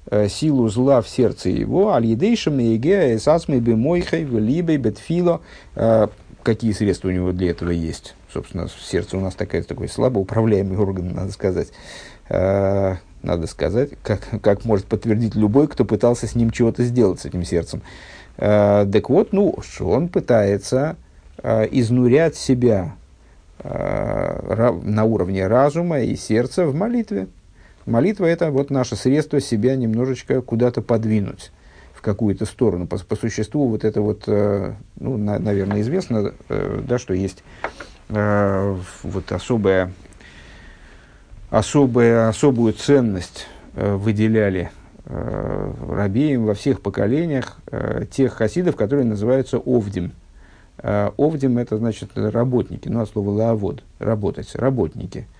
[0.08, 5.40] Э, силу зла в сердце его, аль-едейшем еге эсасмей бемойхай либей бетфило.
[5.74, 6.06] Э,
[6.44, 8.14] какие средства у него для этого есть?
[8.32, 11.68] Собственно, сердце у нас такая, такой слабо управляемый орган, надо сказать.
[12.28, 17.24] Э, надо сказать, как, как может подтвердить любой, кто пытался с ним чего-то сделать, с
[17.24, 17.82] этим сердцем.
[18.36, 20.96] Так вот, ну, он пытается
[21.42, 22.94] изнурять себя
[23.68, 27.28] на уровне разума и сердца в молитве.
[27.86, 31.52] Молитва– это вот наше средство себя немножечко куда-то подвинуть
[31.94, 32.86] в какую-то сторону.
[32.86, 37.44] По, по существу вот это вот, э, ну, на, наверное, известно, э, да, что есть
[38.08, 39.92] э, вот особая,
[41.50, 44.70] особая, особую ценность э, выделяли
[45.04, 50.12] э, рабеем во всех поколениях э, тех хасидов, которые называются овдим.
[50.78, 55.26] Э, овдим– это значит работники, ну, от слова лаавод– работать, работники–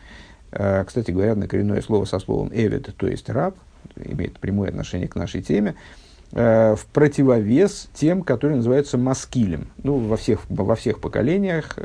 [0.58, 3.56] Э, кстати говоря, однокоренное слово со словом «эвид», то есть «раб»,
[3.96, 5.74] имеет прямое отношение к нашей теме,
[6.32, 9.68] э, в противовес тем, которые называются маскилем.
[9.82, 11.78] Ну, во всех, во всех поколениях,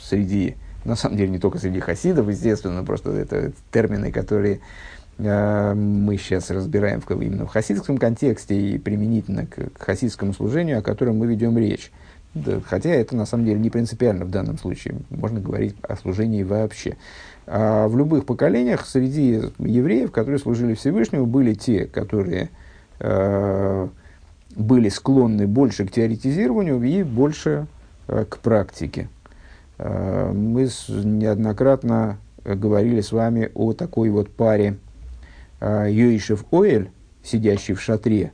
[0.00, 4.60] среди, на самом деле, не только среди хасидов, естественно, просто это термины, которые
[5.18, 11.26] мы сейчас разбираем именно в хасидском контексте и применительно к хасидскому служению, о котором мы
[11.26, 11.90] ведем речь.
[12.36, 14.96] Да, хотя это на самом деле не принципиально в данном случае.
[15.08, 16.98] Можно говорить о служении вообще.
[17.46, 22.50] А в любых поколениях среди евреев, которые служили Всевышнему, были те, которые
[22.98, 23.88] э,
[24.54, 27.68] были склонны больше к теоретизированию и больше
[28.06, 29.08] э, к практике.
[29.78, 34.76] Э, мы с, неоднократно говорили с вами о такой вот паре
[35.60, 36.90] э, Йоишев Оэль,
[37.22, 38.32] сидящий в шатре,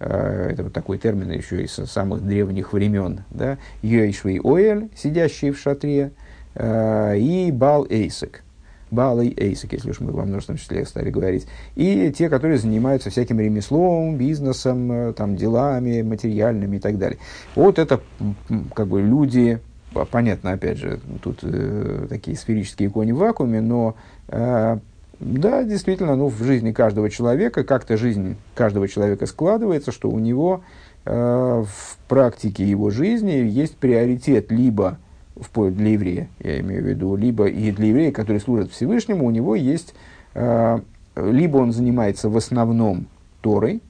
[0.00, 6.12] это вот такой термин еще из самых древних времен, да, Йоишвей Оэль, сидящий в шатре,
[6.54, 8.42] Э, и Бал Эйсек.
[8.90, 11.46] Бал и Эйсек, если уж мы во множественном числе стали говорить.
[11.76, 17.18] И те, которые занимаются всяким ремеслом, бизнесом, э, там, делами материальными и так далее.
[17.54, 18.00] Вот это
[18.74, 19.60] как бы люди,
[20.10, 23.94] понятно, опять же, тут э, такие сферические кони в вакууме, но
[24.28, 24.78] э,
[25.20, 30.62] да, действительно, ну, в жизни каждого человека, как-то жизнь каждого человека складывается, что у него
[31.04, 34.96] э, в практике его жизни есть приоритет либо
[35.36, 39.30] в, для еврея, я имею в виду, либо и для еврея, который служит Всевышнему, у
[39.30, 39.94] него есть,
[40.32, 40.80] э,
[41.16, 43.06] либо он занимается в основном
[43.42, 43.82] Торой,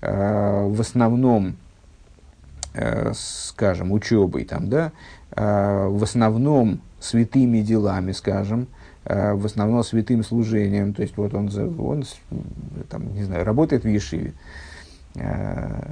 [0.00, 1.56] э, в основном,
[2.72, 4.92] э, скажем, учебой, там, да,
[5.36, 8.66] э, в основном святыми делами, скажем, э,
[9.34, 12.04] в основном святым служением, то есть вот он, он
[12.88, 14.34] там, не знаю, работает в Ешиве,
[15.14, 15.90] э,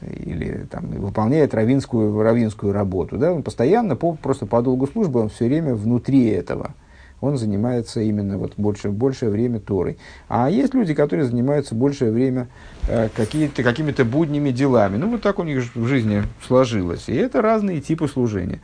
[0.00, 3.16] или там, выполняет равинскую, равинскую работу.
[3.16, 3.32] Да?
[3.32, 6.74] Он постоянно, по, просто по долгу службы, он все время внутри этого.
[7.20, 9.96] Он занимается именно вот больше, большее время Торой.
[10.28, 12.48] А есть люди, которые занимаются большее время
[12.86, 14.98] э, какими-то, какими-то будними делами.
[14.98, 17.08] Ну, вот так у них в жизни сложилось.
[17.08, 18.60] И это разные типы служения.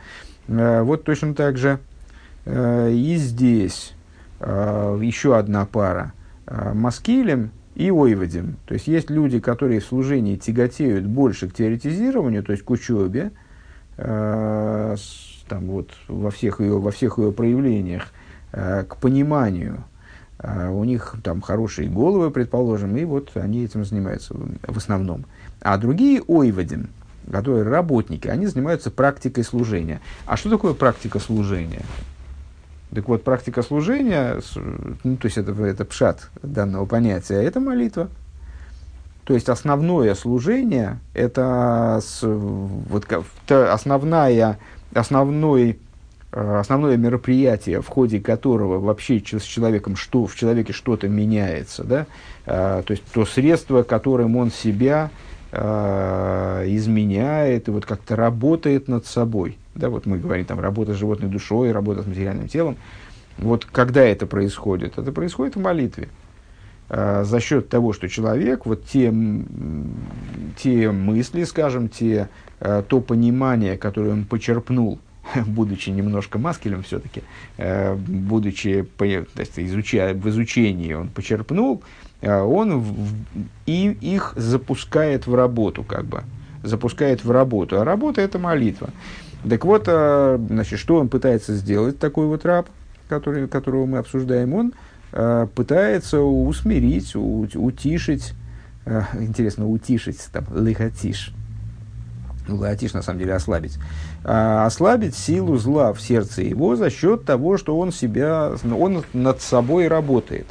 [0.46, 1.89] Э, вот точно так же э,
[2.46, 3.94] и здесь
[4.40, 6.12] э, еще одна пара.
[6.46, 8.56] Э, Маскилем и ойвадим.
[8.66, 13.30] То есть есть люди, которые в служении тяготеют больше к теоретизированию, то есть к учебе,
[13.96, 14.96] э,
[15.48, 18.08] там вот во всех ее, во всех ее проявлениях,
[18.52, 19.84] э, к пониманию.
[20.38, 25.26] Э, у них там хорошие головы, предположим, и вот они этим занимаются в основном.
[25.60, 26.88] А другие ойвадим,
[27.30, 30.00] которые работники, они занимаются практикой служения.
[30.26, 31.82] А что такое практика служения?
[32.94, 34.40] Так вот, практика служения,
[35.04, 38.08] ну, то есть это, это пшат данного понятия, это молитва.
[39.24, 43.06] То есть основное служение, это с, вот,
[43.48, 44.58] основная,
[44.92, 45.78] основной,
[46.32, 52.06] э, основное мероприятие, в ходе которого вообще с человеком что, в человеке что-то меняется, да?
[52.44, 55.10] А, то есть то средство, которым он себя
[55.52, 60.96] а, изменяет и вот как-то работает над собой– Да, вот мы говорим, там, работа с
[60.96, 62.76] животной душой, работа с материальным телом.
[63.38, 64.98] Вот когда это происходит?
[64.98, 66.08] Это происходит в молитве.
[66.92, 69.14] А, за счет того, что человек, вот те,
[70.58, 72.28] те мысли, скажем, те,
[72.58, 74.98] а, то понимание, которое он почерпнул,
[75.46, 77.22] будучи немножко маскелем все-таки,
[77.58, 81.82] а, будучи изучая, в изучении, он почерпнул,
[82.22, 83.14] он в,
[83.66, 86.24] и их запускает в работу, как бы,
[86.64, 87.80] запускает в работу.
[87.80, 88.90] А работа– это молитва.
[89.48, 92.68] Так вот, значит, что он пытается сделать, такой вот раб,
[93.08, 94.54] который, которого мы обсуждаем?
[94.54, 94.72] Он–
[95.12, 98.32] Э, пытается усмирить, утишить,
[98.86, 101.32] э, интересно, утишить, там, лихотиш,
[102.46, 103.76] лихотиш на самом деле ослабить,
[104.22, 109.40] а, ослабить силу зла в сердце его за счет того, что он себя, он над
[109.40, 110.46] собой работает.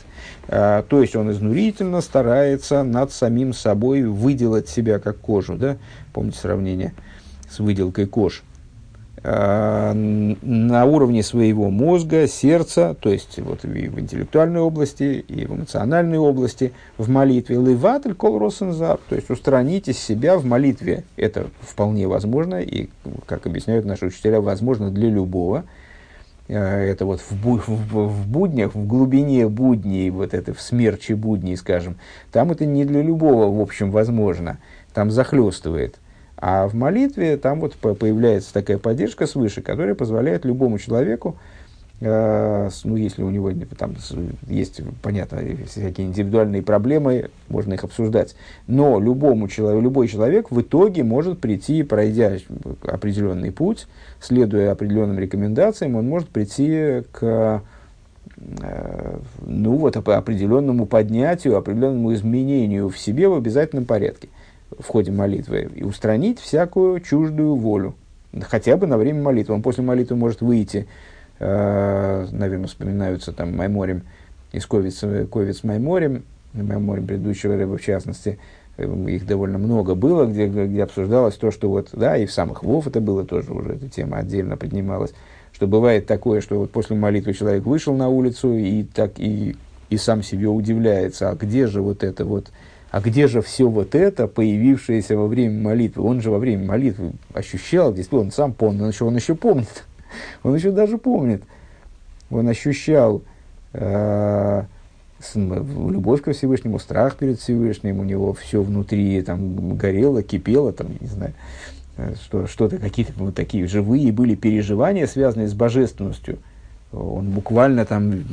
[0.50, 5.78] А, то есть он изнурительно старается над самим собой выделать себя как кожу, да?
[6.12, 6.94] Помните сравнение
[7.50, 8.44] с выделкой кож?
[9.22, 15.56] Э, на уровне своего мозга, сердца, то есть вот и в интеллектуальной области, и в
[15.56, 17.58] эмоциональной области, в молитве.
[17.58, 21.04] Леватель кол росензар, то есть устранить из себя в молитве.
[21.18, 22.90] Это вполне возможно, и,
[23.26, 25.66] как объясняют наши учителя, возможно для любого.
[26.48, 31.58] Э, это вот в, бу- в буднях, в глубине будней, вот это в смерче будней,
[31.58, 31.98] скажем,
[32.32, 34.60] там это не для любого, в общем, возможно.
[34.94, 35.96] Там захлестывает–
[36.42, 41.36] а в молитве там вот появляется такая поддержка свыше, которая позволяет любому человеку,
[42.00, 43.98] э, ну, если у него там
[44.48, 48.36] есть, понятно, всякие индивидуальные проблемы, можно их обсуждать,
[48.68, 52.38] но любому человеку, любой человек в итоге может прийти, пройдя
[52.84, 53.88] определенный путь,
[54.22, 57.62] следуя определенным рекомендациям, он может прийти к
[58.62, 64.30] э, ну, вот, определенному поднятию, определенному изменению в себе в обязательном порядке
[64.78, 67.96] в ходе молитвы и устранить всякую чуждую волю,
[68.42, 69.56] хотя бы на время молитвы.
[69.56, 70.88] Он после молитвы может выйти,
[71.40, 74.04] э, наверное, вспоминаются там Майморем
[74.52, 78.40] из Ковиц, Ковиц Майморем, Майморем предыдущего рыба в частности,
[78.78, 82.88] их довольно много было, где, где обсуждалось то, что вот, да, и в самых Вов
[82.88, 85.14] это было тоже уже, эта тема отдельно поднималась,
[85.52, 89.56] что бывает такое, что вот после молитвы человек вышел на улицу и так и,
[89.90, 92.52] и сам себе удивляется, а где же вот это вот,
[92.92, 96.04] а где же все вот это, появившееся во время молитвы?
[96.04, 99.86] Он же во время молитвы ощущал, действительно, он сам помнит, он еще, он еще помнит,
[100.44, 101.44] он еще даже помнит.
[102.32, 103.24] Он ощущал
[103.74, 104.64] э,
[105.36, 111.08] любовь ко Всевышнему, страх перед Всевышним, у него все внутри там горело, кипело, там, не
[111.08, 111.34] знаю,
[111.98, 116.40] э, что, что-то, какие-то вот такие живые были переживания, связанные с божественностью.
[116.92, 118.24] Он буквально там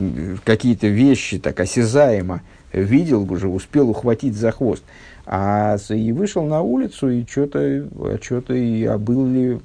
[0.45, 2.41] какие-то вещи так осязаемо
[2.83, 4.83] видел, уже успел ухватить за хвост.
[5.25, 7.89] А и вышел на улицу, и что-то,
[8.23, 9.59] что-то и а был ли,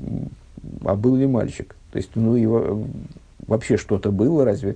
[0.84, 1.76] а был ли мальчик.
[1.92, 2.86] То есть, ну, его,
[3.48, 4.76] вообще что-то было, разве?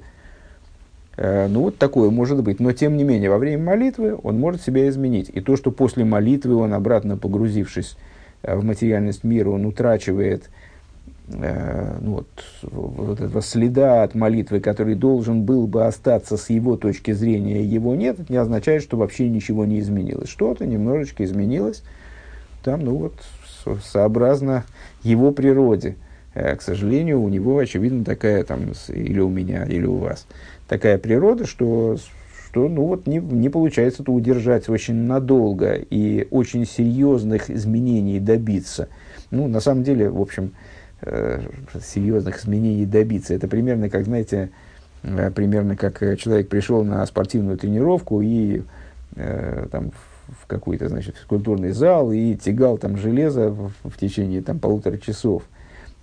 [1.17, 2.59] Э, ну, вот такое может быть.
[2.59, 5.29] Но, тем не менее, во время молитвы он может себя изменить.
[5.33, 7.97] И то, что после молитвы он, обратно погрузившись
[8.43, 10.64] э, в материальность мира, он утрачивает э,
[11.27, 12.27] ну, вот,
[12.61, 17.95] вот этого следа от молитвы, который должен был бы остаться с его точки зрения, его
[17.95, 20.29] нет, это не означает, что вообще ничего не изменилось.
[20.29, 21.83] Что-то немножечко изменилось,
[22.63, 23.13] там, ну вот,
[23.83, 24.65] сообразно
[25.01, 25.95] его природе.
[26.35, 30.27] Э, к сожалению, у него, очевидно, такая, там, или у меня, или у вас,
[30.67, 31.97] такая природа, что,
[32.51, 38.89] что ну вот, не, не получается это удержать очень надолго и очень серьезных изменений добиться.
[39.31, 40.74] Ну, на самом деле, в общем, Э,
[41.81, 43.33] серьезных изменений добиться.
[43.33, 44.49] Это примерно как, знаете,
[45.03, 48.63] э, примерно как э, человек пришел на спортивную тренировку и
[49.15, 49.91] э, там,
[50.27, 55.43] в какой-то, значит, физкультурный зал и тягал там железо в, в течение там полутора часов.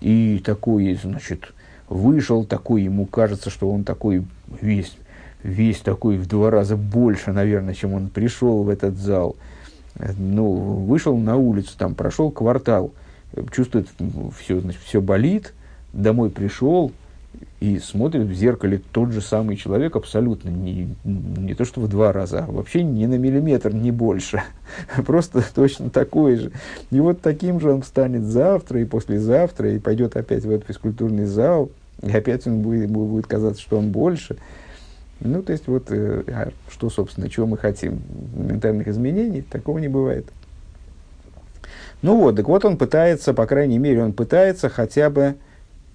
[0.00, 1.52] И такой, значит,
[1.88, 4.24] вышел такой, ему кажется, что он такой
[4.60, 4.96] весь,
[5.42, 9.36] весь такой в два раза больше, наверное, чем он пришел в этот зал.
[10.18, 12.92] Ну, вышел на улицу, там прошел квартал,
[13.50, 13.88] чувствует,
[14.38, 15.52] все, значит, все болит,
[15.92, 16.92] домой пришел
[17.60, 22.12] и смотрит в зеркале тот же самый человек абсолютно, не, не то что в два
[22.12, 24.42] раза, а вообще не на миллиметр, не больше.
[25.06, 26.52] Просто точно такой же.
[26.90, 31.24] И вот таким же он станет завтра и послезавтра, и пойдет опять в этот физкультурный
[31.24, 31.70] зал,
[32.02, 34.36] и опять он будет, будет казаться, что он больше.
[35.20, 38.02] Ну, то есть, вот, э, а что, собственно, чего мы хотим?
[38.34, 39.42] Ментальных изменений?
[39.42, 40.26] Такого не бывает.
[42.02, 45.36] Ну вот, так вот он пытается, по крайней мере, он пытается хотя бы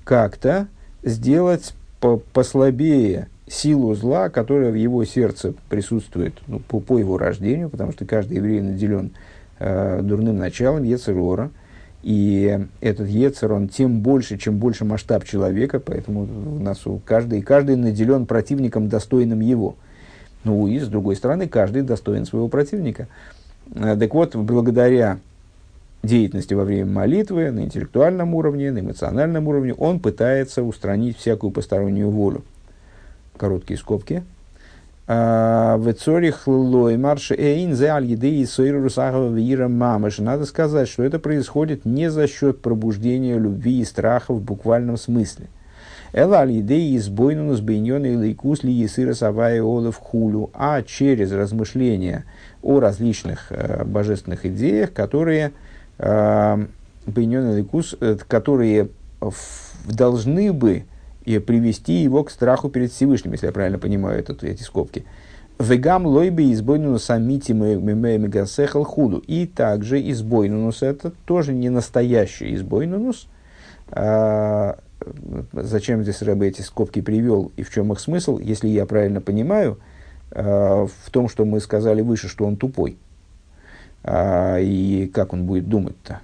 [0.05, 0.67] как-то
[1.03, 7.69] сделать по послабее силу зла, которая в его сердце присутствует ну, по, по его рождению,
[7.69, 9.11] потому что каждый еврей наделен
[9.59, 11.49] э, дурным началом, Ецерора,
[12.03, 17.41] И этот Ецер, он тем больше, чем больше масштаб человека, поэтому у нас у каждый,
[17.41, 19.75] каждый наделен противником, достойным его.
[20.43, 23.07] Ну и, с другой стороны, каждый достоин своего противника.
[23.75, 25.19] Э, так вот, благодаря
[26.07, 32.09] деятельности во время молитвы на интеллектуальном уровне, на эмоциональном уровне, он пытается устранить всякую постороннюю
[32.09, 32.43] волю.
[33.37, 34.23] Короткие скобки–
[35.09, 38.45] а, в Цорих Лой Марш Эйн зе аль еды и.
[40.19, 45.47] Надо сказать, что это происходит не за счет пробуждения любви и страха в буквальном смысле.
[46.11, 49.13] Эла аль еды из бойнунус бейнёна лейкус ли есыра
[50.53, 52.25] а через размышления
[52.61, 55.53] о различных э, божественных идеях, которые
[55.99, 58.89] бейнёна лейкус, э, которые
[59.85, 60.85] должны бы
[61.25, 65.05] и привести его к страху перед Всевышним, если я правильно понимаю этот, эти скобки.
[65.59, 69.17] Вегам лойби избойнунус самити мегасехал худу.
[69.17, 73.27] И также избойнунус это тоже не настоящий избойнунус.
[73.89, 74.77] А,
[75.53, 79.79] зачем здесь Рэбе эти скобки привел и в чем их смысл, если я правильно понимаю,
[80.31, 82.97] а, в том, что мы сказали выше, что он тупой.
[84.03, 86.21] А, и как он будет думать-то?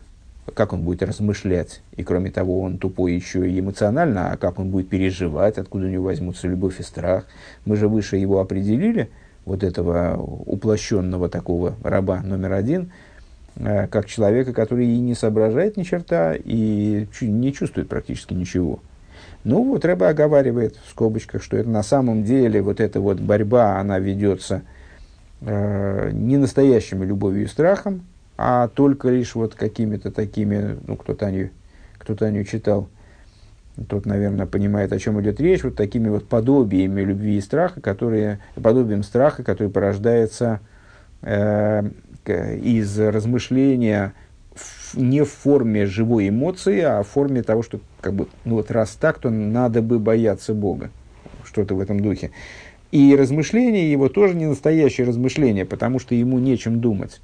[0.54, 4.70] как он будет размышлять, и кроме того, он тупой еще и эмоционально, а как он
[4.70, 7.26] будет переживать, откуда у него возьмутся любовь и страх.
[7.66, 9.10] Мы же выше его определили,
[9.46, 12.92] вот этого уплощенного такого раба номер один,
[13.56, 18.80] э, как человека, который и не соображает ни черта, и не чувствует практически ничего.
[19.44, 23.80] Ну вот Рэба оговаривает в скобочках, что это на самом деле вот эта вот борьба,
[23.80, 24.62] она ведется
[25.46, 28.06] э, не настоящими любовью и страхом,
[28.38, 31.50] а только лишь вот какими-то такими, ну, кто-то они,
[31.98, 32.89] кто-то они читал,
[33.88, 38.39] тот, наверное, понимает, о чем идет речь, вот такими вот подобиями любви и страха, которые,
[38.62, 40.60] подобием страха, который порождается
[41.22, 41.84] э,
[42.26, 44.14] из размышления
[44.56, 48.70] в, не в форме живой эмоции, а в форме того, что, как бы, ну вот
[48.72, 50.91] раз так, то надо бы бояться Бога,
[51.44, 52.32] что-то в этом духе.
[52.94, 57.22] И размышление его тоже не настоящее размышление, потому что ему нечем думать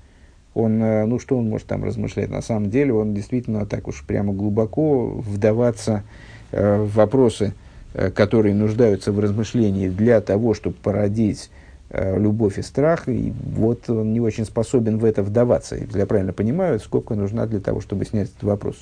[0.54, 2.30] он, э, ну что он может там размышлять?
[2.30, 6.04] На самом деле он действительно так уж прямо глубоко вдаваться
[6.52, 7.54] э, в вопросы,
[7.94, 11.50] э, которые нуждаются в размышлении для того, чтобы породить
[11.92, 13.10] любовь и страх.
[13.10, 15.76] И вот он не очень способен в это вдаваться.
[15.76, 18.76] Если я правильно понимаю, сколько нужна для того, чтобы снять этот вопрос.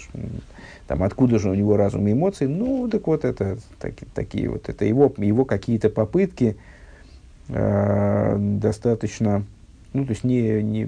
[0.88, 2.48] Там, откуда же у него разум и эмоции?
[2.48, 6.58] Ну, так вот, это так, такие вот, это его, его какие-то попытки
[7.50, 9.44] э, достаточно,
[9.94, 10.88] ну, то есть не, не,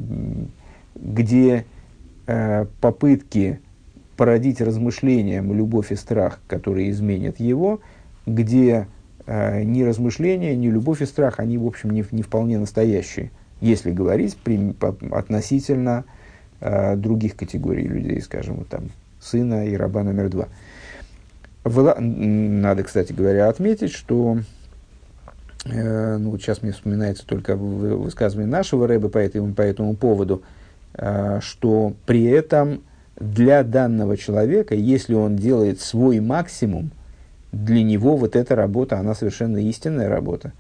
[0.95, 1.65] где
[2.27, 3.59] э, попытки
[4.17, 7.79] породить размышлением любовь и страх, которые изменят его,
[8.25, 8.87] где
[9.25, 13.31] э, ни размышления, ни любовь и страх, они, в общем, не, не вполне настоящие,
[13.61, 16.03] если говорить при, по, относительно
[16.59, 18.89] э, других категорий людей, скажем, вот там,
[19.21, 20.47] сына и раба номер два.
[21.63, 24.39] Надо, кстати говоря, отметить, что
[25.65, 30.41] ну, вот сейчас мне вспоминается только высказывание нашего рэба по этому, по этому поводу–
[30.93, 32.81] Э, что при этом
[33.19, 36.91] для данного человека, если он делает свой максимум,
[37.51, 40.51] для него вот эта работа, она совершенно истинная работа.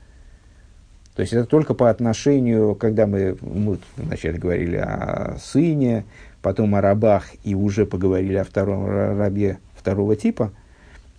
[1.15, 6.05] То есть это только по отношению, когда мы, мы вначале говорили о сыне,
[6.41, 10.51] потом о рабах и уже поговорили о втором рабе второго типа,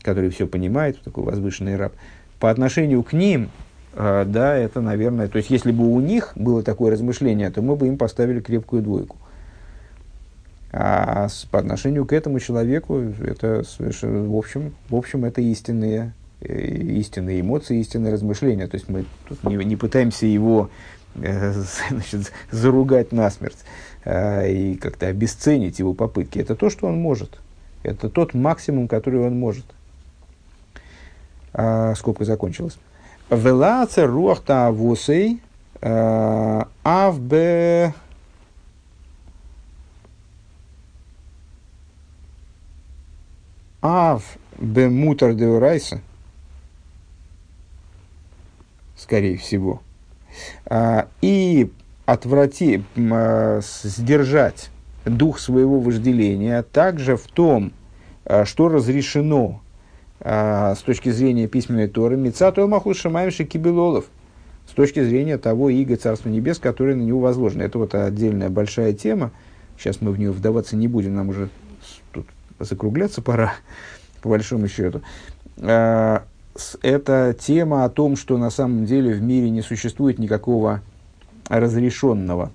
[0.03, 1.93] который все понимает, такой возвышенный раб.
[2.39, 3.51] По отношению к ним
[3.95, 7.89] да, это, наверное, то есть, если бы у них было такое размышление, то мы бы
[7.89, 9.17] им поставили крепкую двойку.
[10.73, 16.55] А с, по отношению к этому человеку, это в общем, в общем, это истинные, э,
[16.55, 18.69] истинные эмоции, истинные размышления.
[18.69, 20.71] То есть, мы тут не, не пытаемся его
[21.17, 21.53] э,
[21.91, 23.59] значит, заругать насмерть
[24.05, 26.39] э, и как-то обесценить его попытки.
[26.39, 27.41] Это то, что он может.
[27.83, 29.65] Это тот максимум, который он может.
[31.53, 32.79] А, скобка закончилась.
[33.31, 35.41] Велаце руахта авусей
[35.81, 37.95] э, авбе
[43.83, 46.01] ав бе мутар де урайса,
[48.97, 49.81] скорее всего,
[50.67, 51.71] а, и
[52.07, 54.71] отврати, а, сдержать
[55.05, 57.73] дух своего вожделения также в том,
[58.25, 59.60] а, что разрешено а,
[60.21, 64.05] с точки зрения письменной Торы, Мицату Маху Шамаевши Кибелолов,
[64.69, 67.63] с точки зрения того иго Царства Небес, которое на него возложено.
[67.63, 69.33] Это вот отдельная большая тема.
[69.79, 71.49] Сейчас мы в нее вдаваться не будем, нам уже
[72.13, 72.27] тут
[72.59, 73.55] закругляться пора,
[74.21, 75.01] по большому счету.
[75.57, 76.25] А,
[76.83, 80.83] это тема о том, что на самом деле в мире не существует никакого
[81.49, 82.51] разрешенного.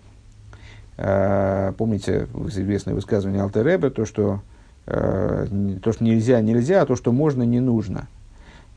[0.98, 4.42] Помните известное высказывание Алтереба, то, что
[4.86, 8.08] то, что нельзя, нельзя, а то, что можно, не нужно.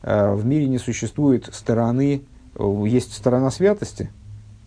[0.01, 2.23] В мире не существует стороны,
[2.85, 4.09] есть сторона святости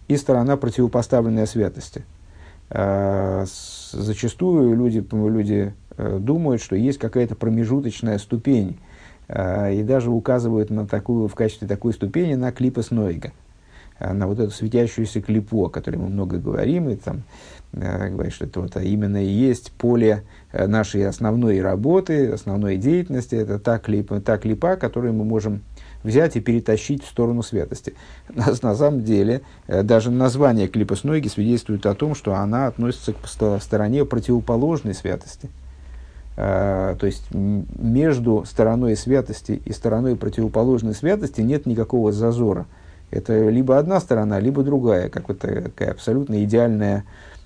[0.09, 2.05] и сторона противопоставленной святости.
[2.71, 8.79] Зачастую люди, люди думают, что есть какая-то промежуточная ступень,
[9.29, 13.33] и даже указывают на такую, в качестве такой ступени на клипа Э,
[14.11, 17.23] на вот эту светящуюся клипу, о которой мы много говорим, и там
[17.73, 23.37] э, говорит, что это вот именно и есть поле э, нашей основной работы, основной деятельности,
[23.37, 25.63] это та клипа, та клипа, которую мы можем
[26.03, 27.95] взять и перетащить в сторону святости.
[28.29, 33.29] На, на самом деле, даже название клипа Снойги свидетельствует о том, что она относится к
[33.61, 35.49] стороне противоположной святости.
[36.35, 42.67] то есть между стороной святости и стороной противоположной святости нет никакого зазора–
[43.13, 47.05] это либо одна сторона, либо другая, как вот такая абсолютно идеальная,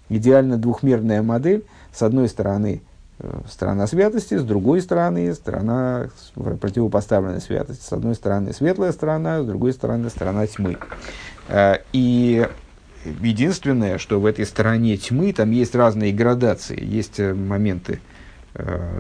[0.09, 1.65] идеально двухмерная модель.
[1.93, 2.83] С одной стороны
[3.19, 7.83] э, сторона святости, с другой стороны сторона противопоставленной святости.
[7.83, 10.79] С одной стороны светлая сторона, с другой стороны сторона тьмы.
[11.49, 12.49] Э, и
[13.21, 18.01] единственное, что в этой стороне тьмы там есть разные градации, есть э, моменты,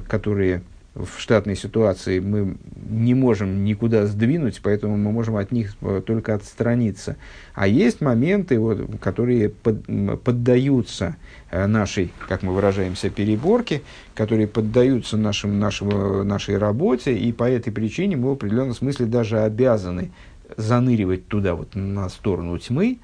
[0.08, 0.62] которые
[0.96, 2.56] в штатной ситуации мы
[2.88, 7.16] не можем никуда сдвинуть, поэтому мы можем от них э, только отстраниться.
[7.54, 9.84] А есть моменты, вот, которые под,
[10.24, 11.16] поддаются
[11.50, 13.82] э, нашей, как мы выражаемся, переборке,
[14.14, 19.40] которые поддаются нашим, нашему, нашей работе, и по этой причине мы в определенном смысле даже
[19.40, 20.12] обязаны
[20.56, 23.00] заныривать туда, вот, на сторону тьмы,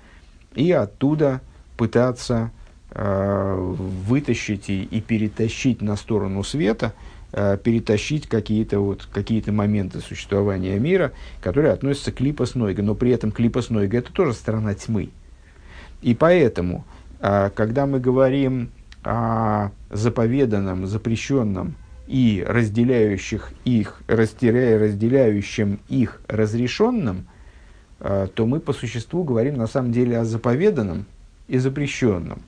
[0.55, 1.43] и оттуда
[1.77, 2.53] пытаться
[2.91, 3.75] э,
[4.09, 6.95] вытащить и, и перетащить на сторону света–
[7.35, 12.83] Э, перетащить какие-то вот, какие моменты существования мира, которые относятся к липоснойга.
[12.83, 15.09] Но при этом клипоснойга это тоже сторона тьмы.
[16.03, 16.85] И поэтому,
[17.21, 18.71] э, когда мы говорим
[19.03, 21.75] о заповеданном, запрещенном
[22.07, 27.29] и разделяющих их, разделяя, разделяющим их разрешенном,
[28.01, 31.07] э, то мы по существу говорим на самом деле о заповеданном
[31.49, 32.43] и запрещенном.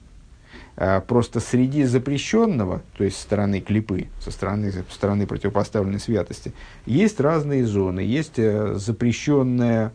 [0.77, 6.53] А, просто среди запрещенного, то есть стороны клипы, со стороны, со стороны противопоставленной святости,
[6.85, 8.01] есть разные зоны.
[8.01, 9.93] Есть э, запрещенная,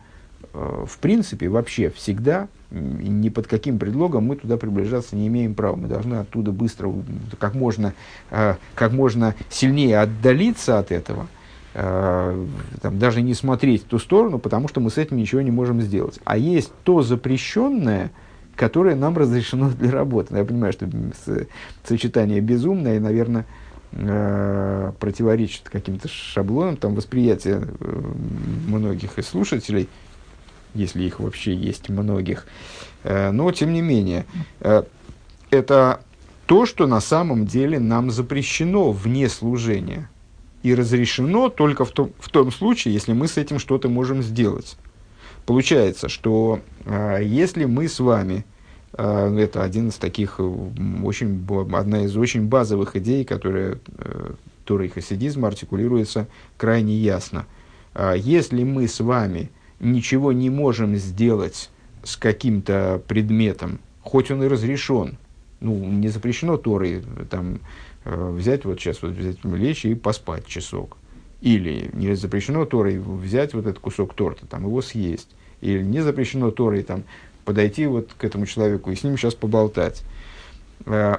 [0.53, 5.75] э, в принципе, вообще всегда, ни под каким предлогом мы туда приближаться не имеем права.
[5.75, 6.93] Мы должны оттуда быстро,
[7.39, 7.93] как можно,
[8.31, 11.27] э, как можно сильнее отдалиться от этого,
[11.71, 15.81] там, даже не смотреть в ту сторону, потому что мы с этим ничего не можем
[15.81, 16.19] сделать.
[16.25, 18.09] А есть то запрещенное,
[18.59, 20.35] которое нам разрешено для работы.
[20.35, 20.89] Я понимаю, что
[21.85, 23.45] сочетание безумное наверное,
[23.93, 28.01] э, противоречит каким-то шаблонам там, восприятия э,
[28.67, 29.87] многих из слушателей,
[30.73, 32.47] если их вообще есть многих.
[33.05, 34.25] Э, но, тем не менее,
[35.49, 36.01] это
[36.45, 40.09] то, что на самом деле нам запрещено вне служения.
[40.63, 44.75] И разрешено только в том, в том случае, если мы с этим что-то можем сделать.
[45.49, 48.45] Получается, что э, если мы с вами,
[48.93, 50.43] э, это один из таких, э,
[51.03, 51.43] очень,
[51.73, 54.33] одна из очень базовых идей, которая э,
[54.63, 57.47] Торой хасидизма артикулируется крайне ясно.
[57.95, 61.71] Э, если мы с вами ничего не можем сделать
[62.03, 65.17] с каким-то предметом, хоть он и разрешен,
[65.61, 67.57] ну, не запрещено Торой, там,
[68.05, 70.97] э, взять вот сейчас, вот взять, лечь и поспать часок.
[71.41, 75.29] Или не запрещено Торой взять вот этот кусок торта, там, его съесть
[75.61, 77.03] или не запрещено Торой там,
[77.45, 80.03] подойти вот к этому человеку и с ним сейчас поболтать.
[80.85, 81.17] Э,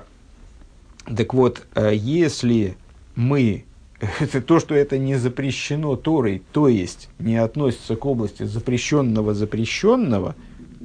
[1.04, 2.76] так вот, э, если
[3.16, 3.64] мы
[4.20, 10.34] это то, что это не запрещено Торой, то есть не относится к области запрещенного запрещенного,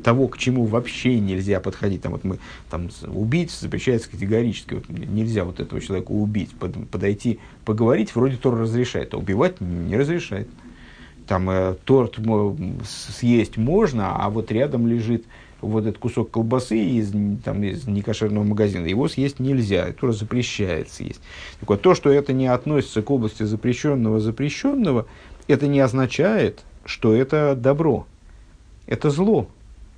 [0.04, 2.02] того, к чему вообще нельзя подходить.
[2.02, 2.38] Там, вот мы,
[2.70, 4.76] там, убить запрещается категорически.
[4.76, 9.98] Вот, нельзя вот этого человека убить, под, подойти, поговорить, вроде Тор разрешает, а убивать не
[9.98, 10.48] разрешает
[11.28, 12.20] там э, торт
[12.86, 15.26] съесть можно, а вот рядом лежит
[15.62, 17.12] вот этот кусок колбасы из,
[17.44, 21.22] там, из некошерного магазина, его съесть нельзя, это тоже запрещается есть.
[21.60, 25.08] Так вот, то, что это не относится к области запрещенного запрещенного,
[25.48, 28.06] это не означает, что это добро.
[28.88, 29.48] Это зло,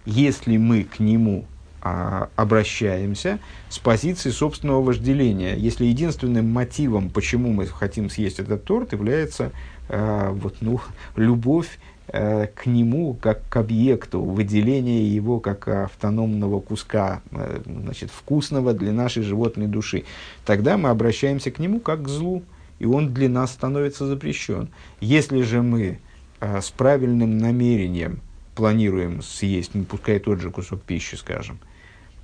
[0.06, 1.46] если мы к нему
[1.82, 5.56] а, обращаемся с позиции собственного вожделения.
[5.56, 9.52] Если единственным мотивом, почему мы хотим съесть этот торт, является
[9.90, 10.80] вот, ну,
[11.16, 18.74] любовь э, к нему как к объекту, выделение его как автономного куска, э, значит, вкусного
[18.74, 20.06] для нашей животной души,
[20.46, 22.44] тогда мы обращаемся к нему как к злу,
[22.80, 24.70] и он для нас становится запрещен.
[25.00, 26.00] Если же мы
[26.40, 28.22] э, с правильным намерением
[28.56, 31.60] планируем съесть, ну, пускай тот же кусок пищи, скажем,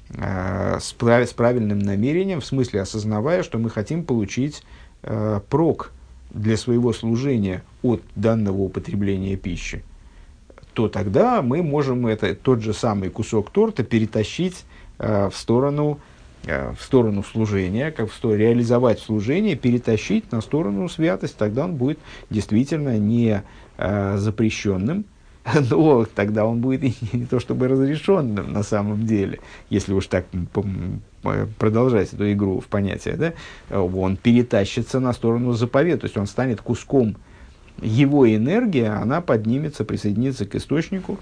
[0.09, 4.64] с, прав, с правильным намерением, в смысле осознавая, что мы хотим получить
[5.01, 5.91] э, прок
[6.34, 9.84] для своего служения от данного употребления пищи,
[10.74, 14.66] то тогда мы можем это, тот же самый кусок торта перетащить
[15.00, 16.00] э, в сторону
[16.46, 21.76] Э, в сторону служения, как в сторону, реализовать служение, перетащить на сторону святости, тогда он
[21.76, 23.44] будет действительно не
[23.78, 25.06] э, запрещенным,
[25.70, 26.84] но тогда он будет
[27.14, 29.39] не то чтобы разрешенным на самом деле,
[29.70, 30.26] если уж так
[31.58, 33.34] продолжать эту игру в понятие, да,
[33.80, 37.16] он перетащится на сторону заповедь, то есть он станет куском
[37.82, 41.20] его энергии, она поднимется, присоединится к источнику,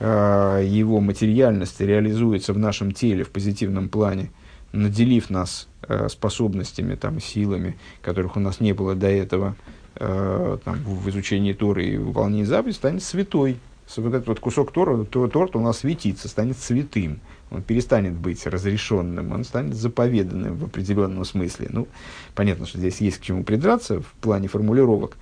[0.00, 4.30] э, его материальность реализуется в нашем теле в позитивном плане–
[4.74, 9.56] наделив нас э, способностями, там, силами, которых у нас не было до этого,
[9.96, 13.58] э, там, в изучении Торы и выполнении заповедей, станет святой.
[13.96, 17.20] Вот этот вот кусок Тора, то, торт у нас светится, станет святым.
[17.50, 21.68] Он перестанет быть разрешенным, он станет заповеданным в определенном смысле.
[21.70, 21.88] Ну,
[22.34, 25.16] понятно, что здесь есть к чему придраться в плане формулировок.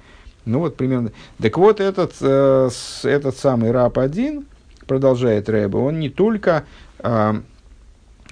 [0.44, 1.12] Ну, вот примерно.
[1.40, 2.70] Так вот, этот, э,
[3.04, 4.46] этот самый раб один,
[4.86, 6.64] продолжает Рэба, он не только
[6.98, 7.40] э,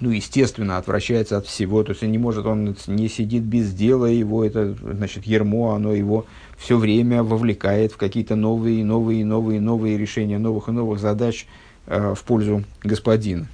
[0.01, 4.44] ну, естественно, отвращается от всего, то есть не может, он не сидит без дела, его
[4.44, 6.26] это, значит, ермо, оно его
[6.59, 11.46] все время вовлекает в какие-то новые, новые, новые, новые решения новых и новых задач
[11.86, 13.46] э, в пользу господина,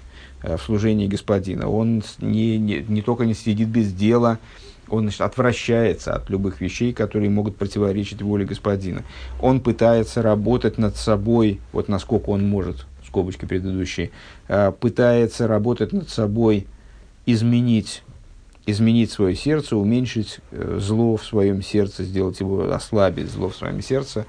[0.43, 1.69] э, в служении господина.
[1.69, 4.39] Он не, не, не только не сидит без дела,
[4.89, 9.03] он значит, отвращается от любых вещей, которые могут противоречить воле господина.
[9.41, 12.87] Он пытается работать над собой, вот насколько он может,
[13.17, 14.11] скобочки предыдущие,
[14.49, 16.67] э, пытается работать над собой,
[17.25, 18.03] изменить,
[18.67, 23.81] изменить свое сердце, уменьшить э, зло в своем сердце, сделать его, ослабить зло в своем
[23.81, 24.27] сердце.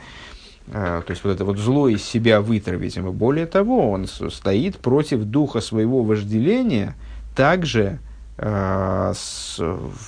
[0.67, 2.95] Э, то есть вот это вот зло из себя вытравить.
[2.95, 6.95] И более того, он стоит против духа своего вожделения,
[7.35, 7.99] также
[8.39, 9.59] с,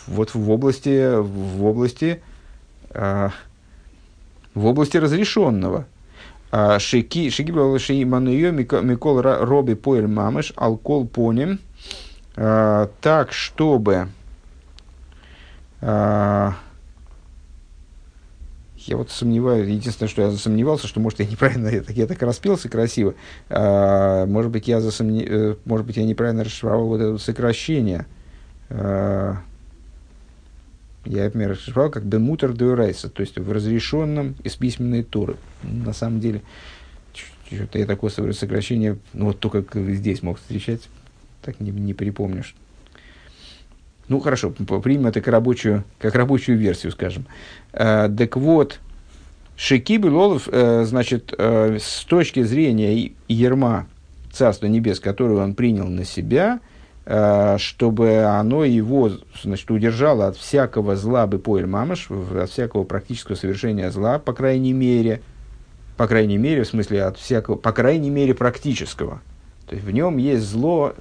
[0.08, 2.22] вот в области, в области,
[2.94, 3.32] в
[4.56, 5.88] области разрешенного.
[6.52, 11.60] А, шики, шики ши мануё микол роби поэль мамыш алкол поним.
[12.36, 14.08] А, так, чтобы
[15.82, 16.56] а,
[18.78, 22.22] я вот сомневаюсь, единственное, что я засомневался, что, может, я неправильно, я так, я так
[22.24, 23.14] распился красиво,
[23.50, 28.08] может быть, я засомне, э, может быть, я неправильно расшифровал вот это сокращение,
[31.10, 35.38] я, например, расшифровал как «бемутер дуэрайса», то есть в разрешенном из письменной туры.
[35.64, 36.43] На самом деле,
[37.51, 39.64] что-то я такое сокращение, ну вот только
[39.95, 40.88] здесь мог встречать,
[41.41, 42.55] так не, не припомнишь.
[44.07, 47.26] Ну, хорошо, примем это как рабочую, как рабочую версию, скажем.
[47.74, 48.80] Э, так вот,
[49.57, 53.88] Шекибы Лолов, э, значит, э, с точки зрения Ерма,
[54.32, 56.60] Царства Небес, которую он принял на себя–
[57.57, 59.10] чтобы оно его
[59.41, 64.74] значит, удержало от всякого зла бы поэль мамаш, от всякого практического совершения зла, по крайней
[64.74, 65.22] мере,
[65.97, 69.22] по крайней мере, в смысле от всякого, по крайней мере, практического.
[69.66, 70.93] То есть в нем есть зло,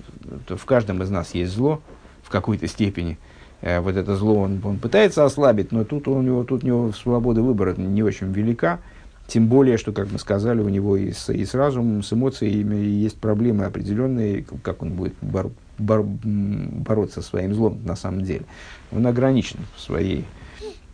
[0.49, 1.81] в каждом из нас есть зло
[2.23, 3.19] в какой-то степени.
[3.61, 6.93] Э, вот это зло он, он пытается ослабить, но тут у него, тут у него
[6.93, 8.81] свобода выбора не очень велика.
[9.29, 12.77] Тем более, что, как мы сказали, у него и с, и с разумом, с эмоциями
[12.77, 18.45] есть проблемы определенные, как он будет бороться бор, бороться со своим злом на самом деле.
[18.93, 20.25] Он ограничен в, своей,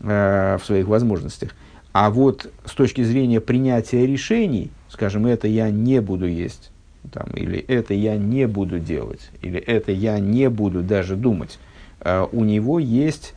[0.01, 1.51] э, в своих возможностях.
[1.93, 6.73] А вот с точки зрения принятия решений, скажем, это я не буду есть,
[7.13, 11.59] там, или это я не буду делать, или это я не буду даже думать,
[12.01, 13.35] э, у него есть,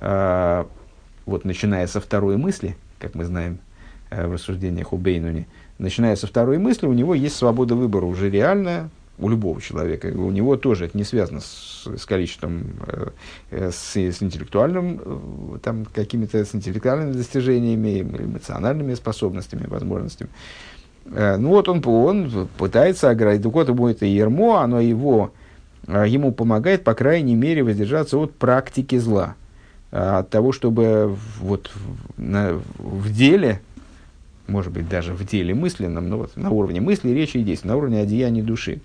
[0.00, 0.64] э,
[1.24, 3.60] вот начиная со второй мысли, как мы знаем
[4.10, 5.46] в рассуждениях у Бейнуни,
[5.78, 8.90] начиная со второй мысли, у него есть свобода выбора уже реальная,
[9.20, 10.06] у любого человека.
[10.06, 13.08] У него тоже это не связано с, с количеством, э,
[13.50, 20.30] э с, с интеллектуальным, э, там, какими-то с интеллектуальными достижениями, эмоциональными способностями, возможностями.
[21.06, 23.42] Э, ну вот он, он пытается оградить.
[23.42, 25.32] Так вот, ему это ермо, оно его,
[25.86, 29.34] э, ему помогает, по крайней мере, воздержаться от практики зла.
[29.92, 31.70] Э, от того, чтобы вот
[32.16, 33.60] на, в деле,
[34.50, 37.76] может быть, даже в деле мысленном, но вот на уровне мысли, речи и действий, на
[37.76, 38.80] уровне одеяния души,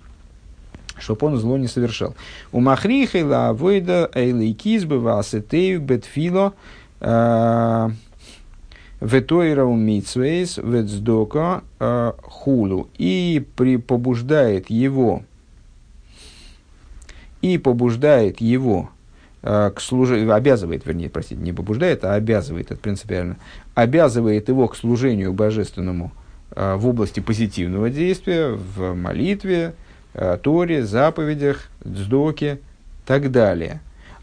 [0.98, 2.14] чтобы он зло не совершал.
[2.52, 6.54] У махрихайла авойда эйлей кизбы васетею бетфило
[7.00, 7.90] э,
[9.00, 12.88] ветойра умитсвейс ветсдока э, хулу.
[12.96, 15.22] И при, побуждает его,
[17.42, 18.90] и побуждает его
[19.42, 23.36] э, к служению, обязывает, вернее, простите, не побуждает, а обязывает, это принципиально,
[23.76, 26.10] обязывает его к служению божественному
[26.50, 29.74] в области позитивного действия, в молитве,
[30.18, 32.60] Э, Торе, заповедях, дздоке,
[33.04, 33.80] так далее.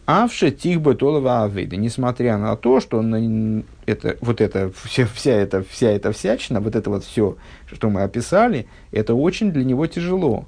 [0.07, 5.61] Авше тихба толова авейда, несмотря на то, что на, это, вот это, вся, вся, эта,
[5.61, 7.37] вся эта всячина, вот это вот все,
[7.71, 10.45] что мы описали, это очень для него тяжело.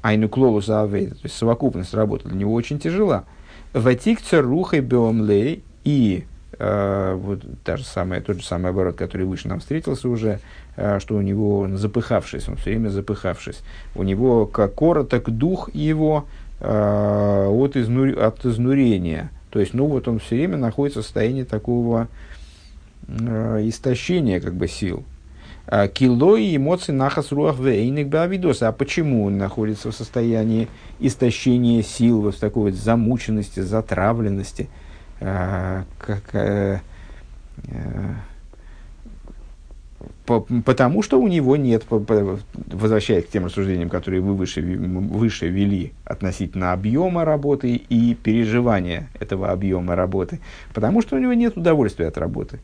[0.00, 3.24] Айну клолуса авейда, то есть совокупность работы для него очень тяжела.
[3.72, 9.48] Ватикцер рухай беомлей и э, вот та же самая, тот же самый оборот, который выше
[9.48, 10.40] нам встретился уже,
[10.76, 13.60] э, что у него запыхавшись, он все время запыхавшись,
[13.94, 16.26] у него как короток дух его,
[16.60, 18.18] Э, от, изнур...
[18.18, 19.30] от изнурения.
[19.50, 22.08] То есть, ну вот он все время находится в состоянии такого
[23.06, 25.04] э, истощения как бы сил.
[25.66, 28.68] А кило и эмоции нахас руах вейник бавидоса.
[28.68, 30.68] А почему он находится в состоянии
[30.98, 34.68] истощения сил, вот в такой вот замученности, затравленности?
[35.20, 36.80] А, как, а,
[40.64, 46.72] потому что у него нет, возвращаясь к тем рассуждениям, которые вы выше, выше вели относительно
[46.72, 50.40] объема работы и переживания этого объема работы,
[50.74, 52.60] потому что у него нет удовольствия от работы,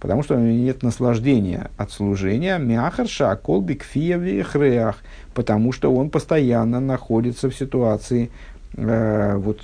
[0.00, 4.98] потому что у него нет наслаждения от служения, мяхарша, колбик, фиевихреах,
[5.34, 8.30] потому что он постоянно находится в ситуации
[8.74, 9.60] э, вот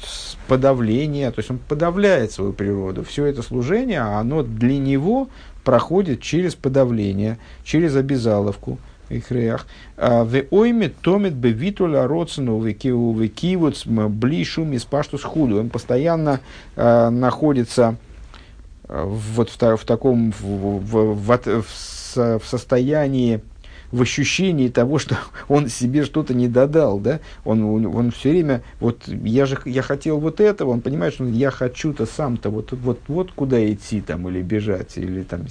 [0.49, 3.05] подавления, то есть он подавляет свою природу.
[3.05, 5.29] Все это служение, оно для него
[5.65, 8.79] проходит через подавление, через обязаловку,
[9.09, 9.67] ихреях.
[9.97, 15.61] А, в ойме томит бы витуля родсену векивуц блишу миспашту худу.
[15.61, 16.41] Он постоянно
[16.77, 17.97] э, находится
[18.87, 23.41] вот в, в таком в, в, в, в, в состоянии
[23.95, 25.17] в ощущении того, что
[25.49, 29.83] он себе что-то не додал, да, он, он, он все время, вот я же, я
[29.83, 34.29] хотел вот этого, он понимает, что я хочу-то сам-то вот, вот, вот куда идти там,
[34.29, 35.47] или бежать, или там,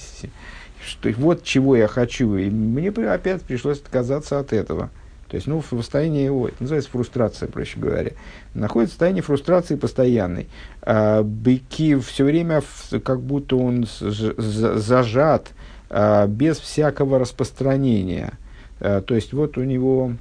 [0.86, 4.90] что, вот чего я хочу, и мне опять пришлось отказаться от этого.
[5.34, 8.12] То есть, ну, в состоянии, ой, это называется фрустрация, проще говоря.
[8.54, 10.48] Находится в состоянии фрустрации постоянной.
[10.84, 12.62] А, быки все время,
[13.04, 15.48] как будто он зажат,
[15.90, 18.34] а, без всякого распространения.
[18.80, 20.14] А, то есть вот у него,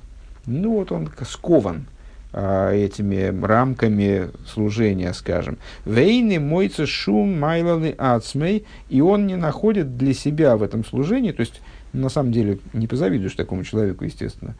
[0.46, 1.88] ну вот он скован
[2.32, 5.58] а, этими рамками служения, скажем.
[5.84, 11.40] Вейны мойцы шум майлалы ацмей, и он не находит для себя в этом служении, то
[11.40, 11.60] есть
[11.92, 14.54] на самом деле не позавидуешь такому человеку, естественно.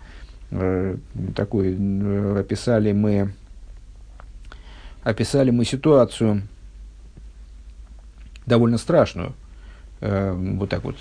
[1.35, 1.75] Такой
[2.39, 3.33] описали мы
[5.03, 6.43] описали мы ситуацию
[8.47, 9.33] довольно страшную
[10.01, 10.97] э, вот так вот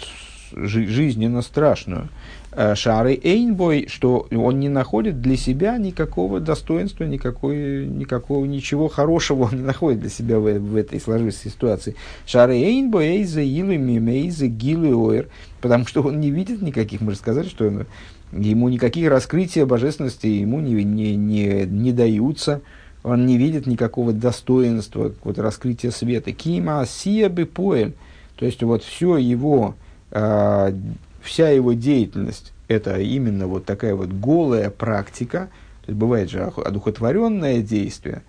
[0.55, 2.09] жи- жизненно страшную.
[2.51, 9.43] Э, Шары Эйнбой, что он не находит для себя никакого достоинства, никакой, никакого, ничего хорошего
[9.43, 11.95] он не находит для себя в, в этой сложившейся ситуации.
[12.25, 15.29] Шары Эйнбой, Эйзе, Илы, Мимейзе, Гилы, Ойр,
[15.61, 17.85] потому что он не видит никаких, мы же сказали, что он,
[18.32, 22.61] ему никакие раскрытия божественности ему не, не, не, не даются,
[23.03, 26.32] он не видит никакого достоинства, вот раскрытия света.
[26.32, 27.93] Кима Сия Бепоэль,
[28.36, 29.75] то есть вот все его,
[30.11, 30.73] э,
[31.21, 35.49] вся его деятельность это именно вот такая вот голая практика.
[35.82, 38.21] То есть бывает же одухотворенное действие,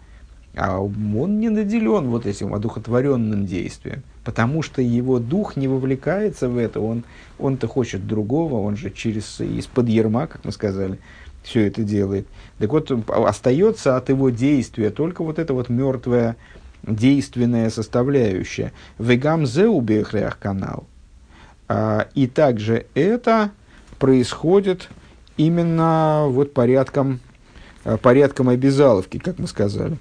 [0.56, 6.56] а он не наделен вот этим одухотворенным действием, потому что его дух не вовлекается в
[6.56, 7.04] это, он,
[7.38, 10.98] он-то хочет другого, он же через, из-под ерма, как мы сказали,
[11.42, 12.26] все это делает.
[12.58, 16.36] Так вот, остается от его действия только вот это вот мертвое,
[16.82, 18.72] действенная составляющая.
[18.98, 20.86] Вегам зеубехрех канал.
[21.68, 23.50] А, и также это
[23.98, 24.88] происходит
[25.36, 27.20] именно вот порядком,
[27.84, 29.98] а, порядком обязаловки, как мы сказали.